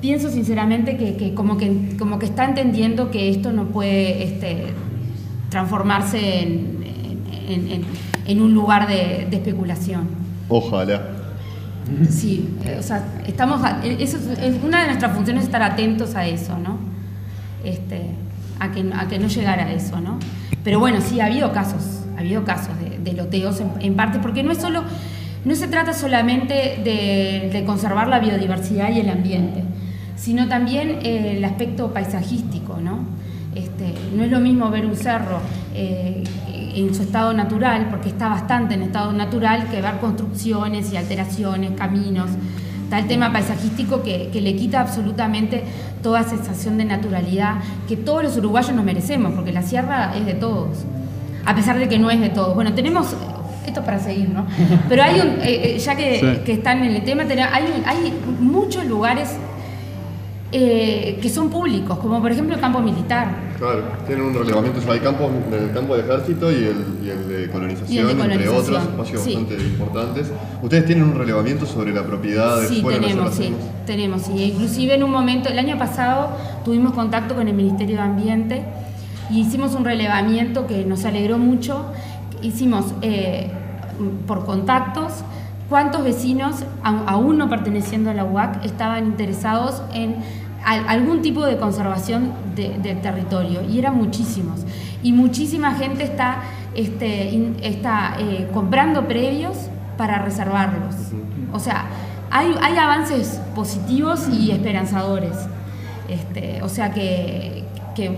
pienso 0.00 0.30
sinceramente 0.30 0.96
que, 0.96 1.34
como, 1.34 1.58
que 1.58 1.96
como 1.98 2.18
que 2.18 2.26
está 2.26 2.44
entendiendo 2.44 3.10
que 3.10 3.28
esto 3.28 3.52
no 3.52 3.66
puede 3.66 4.22
este, 4.22 4.66
transformarse 5.50 6.42
en, 6.42 6.80
un 8.40 8.54
lugar 8.54 8.86
de, 8.88 9.28
especulación. 9.30 10.08
Ojalá. 10.48 11.02
Sí, 12.08 12.48
o 12.78 12.82
sea, 12.82 13.04
estamos, 13.26 13.60
eso 13.82 14.18
es, 14.40 14.62
una 14.62 14.82
de 14.82 14.86
nuestras 14.86 15.14
funciones 15.14 15.44
estar 15.44 15.62
atentos 15.62 16.14
a 16.14 16.26
eso, 16.26 16.56
¿no? 16.58 16.78
Este, 17.64 18.10
a, 18.60 18.70
que, 18.70 18.84
a 18.94 19.08
que 19.08 19.18
no 19.18 19.26
llegara 19.26 19.64
a 19.64 19.72
eso, 19.72 20.00
¿no? 20.00 20.18
Pero 20.62 20.78
bueno, 20.78 21.00
sí, 21.00 21.20
ha 21.20 21.26
habido 21.26 21.52
casos, 21.52 22.02
ha 22.16 22.20
habido 22.20 22.44
casos 22.44 22.74
de, 23.02 23.12
loteos 23.12 23.60
en, 23.80 23.94
parte, 23.94 24.18
porque 24.18 24.42
no 24.42 24.52
es 24.52 24.58
solo, 24.58 24.84
no 25.44 25.54
se 25.54 25.68
trata 25.68 25.92
solamente 25.94 26.80
de, 26.84 27.62
conservar 27.64 28.08
la 28.08 28.20
biodiversidad 28.20 28.90
y 28.90 29.00
el 29.00 29.08
ambiente, 29.08 29.64
sino 30.16 30.48
también 30.48 30.98
eh, 31.02 31.36
el 31.38 31.44
aspecto 31.44 31.92
paisajístico, 31.92 32.78
¿no? 32.80 33.00
Este, 33.54 33.94
no 34.14 34.22
es 34.22 34.30
lo 34.30 34.38
mismo 34.38 34.70
ver 34.70 34.86
un 34.86 34.96
cerro 34.96 35.40
eh, 35.74 36.22
en 36.74 36.94
su 36.94 37.02
estado 37.02 37.32
natural, 37.32 37.88
porque 37.90 38.08
está 38.08 38.28
bastante 38.28 38.74
en 38.74 38.82
estado 38.82 39.12
natural, 39.12 39.68
que 39.70 39.80
ver 39.80 39.98
construcciones 40.00 40.92
y 40.92 40.96
alteraciones, 40.96 41.72
caminos. 41.72 42.30
El 42.90 43.06
tema 43.06 43.32
paisajístico 43.32 44.02
que, 44.02 44.30
le 44.32 44.56
quita 44.56 44.80
absolutamente 44.80 45.62
toda 46.02 46.24
sensación 46.24 46.76
de 46.76 46.84
naturalidad 46.84 47.56
que 47.88 47.96
todos 47.96 48.24
los 48.24 48.36
uruguayos 48.36 48.72
nos 48.72 48.84
merecemos, 48.84 49.32
porque 49.32 49.52
la 49.52 49.62
sierra 49.62 50.12
es 50.16 50.26
de 50.26 50.34
todos, 50.34 50.84
a 51.44 51.54
pesar 51.54 51.78
de 51.78 51.88
que 51.88 51.98
no 51.98 52.10
es 52.10 52.20
de 52.20 52.30
todos. 52.30 52.54
Bueno, 52.54 52.72
tenemos 52.74 53.14
esto 53.66 53.84
para 53.84 54.00
seguir, 54.00 54.28
¿no? 54.30 54.46
Pero 54.88 55.02
hay 55.02 55.20
un, 55.20 55.28
eh, 55.40 55.76
eh, 55.76 55.78
ya 55.78 55.94
que, 55.94 56.42
están 56.46 56.82
en 56.82 56.96
el 56.96 57.04
tema, 57.04 57.22
hay, 57.52 57.82
hay 57.86 58.12
muchos 58.40 58.84
lugares 58.86 59.36
eh, 60.52 61.20
que 61.22 61.28
son 61.28 61.48
públicos, 61.48 61.96
como 61.98 62.20
por 62.20 62.32
ejemplo 62.32 62.56
el 62.56 62.60
campo 62.60 62.80
militar. 62.80 63.28
Claro, 63.56 63.84
tienen 64.04 64.24
un 64.24 64.34
relevamiento, 64.34 64.90
hay 64.90 64.98
campos, 64.98 65.30
el 65.52 65.72
campo 65.72 65.94
de 65.94 66.02
ejército 66.02 66.50
y 66.50 66.64
el, 66.64 67.28
de, 67.28 67.48
colonización, 67.50 68.20
entre 68.20 68.48
otros, 68.48 68.82
espacios 68.82 69.24
bastante 69.24 69.54
importantes. 69.54 70.32
¿Ustedes 70.60 70.86
tienen 70.86 71.04
un 71.04 71.14
relevamiento 71.14 71.66
sobre 71.66 71.92
la 71.92 72.02
propiedad 72.02 72.60
de 72.60 72.66
Sí, 72.66 72.82
tenemos, 72.82 73.34
sí, 73.34 73.54
tenemos, 73.86 74.22
sí. 74.22 74.42
Inclusive 74.42 74.94
en 74.94 75.04
un 75.04 75.12
momento, 75.12 75.48
el 75.50 75.58
año 75.58 75.78
pasado 75.78 76.30
tuvimos 76.64 76.94
contacto 76.94 77.36
con 77.36 77.46
el 77.46 77.54
Ministerio 77.54 77.96
de 77.96 78.02
Ambiente 78.02 78.64
y 79.30 79.42
hicimos 79.42 79.76
un 79.76 79.84
relevamiento 79.84 80.66
que 80.66 80.84
nos 80.84 81.04
alegró 81.04 81.38
mucho. 81.38 81.84
Hicimos 82.42 82.86
eh, 83.02 83.52
por 84.26 84.44
contactos 84.44 85.22
cuántos 85.70 86.02
vecinos, 86.02 86.64
aún 86.82 87.38
no 87.38 87.48
perteneciendo 87.48 88.10
a 88.10 88.14
la 88.14 88.24
UAC, 88.24 88.64
estaban 88.64 89.06
interesados 89.06 89.82
en 89.94 90.16
algún 90.64 91.22
tipo 91.22 91.44
de 91.44 91.56
conservación 91.56 92.32
del 92.54 93.00
territorio, 93.00 93.62
y 93.68 93.78
eran 93.78 93.96
muchísimos. 93.96 94.60
Y 95.02 95.12
muchísima 95.12 95.74
gente 95.74 96.04
está, 96.04 96.42
este, 96.74 97.52
está 97.62 98.16
eh, 98.18 98.48
comprando 98.52 99.06
previos 99.08 99.56
para 99.96 100.18
reservarlos. 100.18 100.94
O 101.52 101.58
sea, 101.58 101.86
hay, 102.30 102.54
avances 102.76 103.40
positivos 103.54 104.28
y 104.28 104.50
esperanzadores. 104.50 105.36
Este, 106.08 106.62
o 106.62 106.68
sea 106.68 106.92
que, 106.92 107.64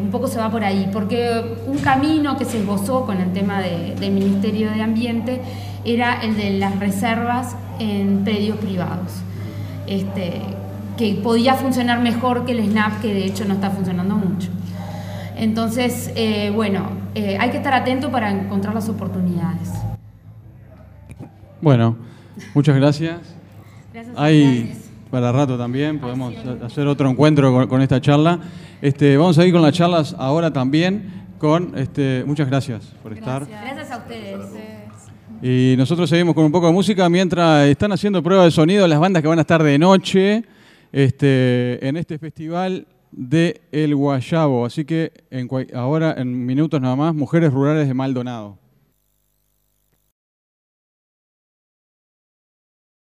un 0.01 0.13
poco 0.13 0.29
se 0.29 0.39
va 0.39 0.49
por 0.49 0.63
ahí, 0.63 0.89
porque 0.93 1.57
un 1.67 1.79
camino 1.79 2.37
que 2.37 2.45
se 2.45 2.61
esbozó 2.61 3.05
con 3.05 3.21
el 3.21 3.33
tema 3.33 3.61
del 3.61 4.13
Ministerio 4.13 4.71
de 4.71 4.81
Ambiente 4.81 5.41
era 5.85 6.23
el 6.23 6.37
de 6.37 6.51
las 6.51 6.79
reservas 6.79 7.57
en 7.81 8.23
predios 8.23 8.59
privados, 8.59 9.11
este, 9.89 10.41
que 10.97 11.15
podía 11.23 11.55
funcionar 11.55 12.01
mejor 12.01 12.45
que 12.45 12.53
el 12.53 12.65
SNAP, 12.65 13.01
que 13.01 13.15
de 13.15 13.25
hecho 13.25 13.45
no 13.45 13.55
está 13.55 13.71
funcionando 13.71 14.17
mucho. 14.17 14.51
Entonces, 15.37 16.13
eh, 16.15 16.51
bueno, 16.55 16.91
eh, 17.15 17.37
hay 17.41 17.51
que 17.51 17.57
estar 17.57 17.75
atento 17.75 18.11
para 18.11 18.31
encontrar 18.31 18.75
las 18.75 18.89
oportunidades. 18.89 19.71
Bueno, 21.61 21.97
muchas 22.55 22.77
gracias. 22.77 23.19
gracias 23.93 24.15
hay 24.17 24.79
para 25.11 25.31
rato 25.31 25.59
también, 25.59 25.99
podemos 25.99 26.35
hacer 26.65 26.87
otro 26.87 27.11
encuentro 27.11 27.69
con, 27.69 27.83
esta 27.83 28.01
charla. 28.01 28.41
Este, 28.81 29.17
vamos 29.19 29.39
a 29.39 29.45
ir 29.45 29.53
con 29.53 29.61
las 29.61 29.75
charlas 29.75 30.17
ahora 30.19 30.51
también. 30.51 31.23
Con, 31.39 31.77
este, 31.77 32.25
muchas 32.27 32.49
gracias 32.49 32.95
por 33.03 33.13
estar. 33.13 33.47
Gracias 33.47 33.91
a 33.91 33.99
ustedes. 33.99 34.41
Y 35.43 35.75
nosotros 35.77 36.09
seguimos 36.09 36.35
con 36.35 36.45
un 36.45 36.53
poco 36.53 36.69
de 36.69 36.73
música 36.73 37.09
mientras 37.11 37.67
están 37.67 37.93
haciendo 37.93 38.23
pruebas 38.23 38.47
de 38.47 38.51
sonido 38.53 38.89
las 38.89 39.01
bandas 39.01 39.23
que 39.23 39.29
van 39.29 39.39
a 39.39 39.43
estar 39.43 39.63
de 39.63 39.79
noche 39.79 40.45
este, 40.93 41.87
en 41.87 41.97
este 41.97 42.19
festival 42.19 42.87
de 43.11 43.61
El 43.73 43.97
Guayabo. 43.97 44.67
Así 44.67 44.85
que 44.85 45.13
en, 45.31 45.49
ahora, 45.75 46.15
en 46.17 46.47
minutos 46.47 46.81
nada 46.81 46.97
más, 46.97 47.15
Mujeres 47.15 47.53
Rurales 47.53 47.89
de 47.89 47.95
Maldonado. 47.95 48.62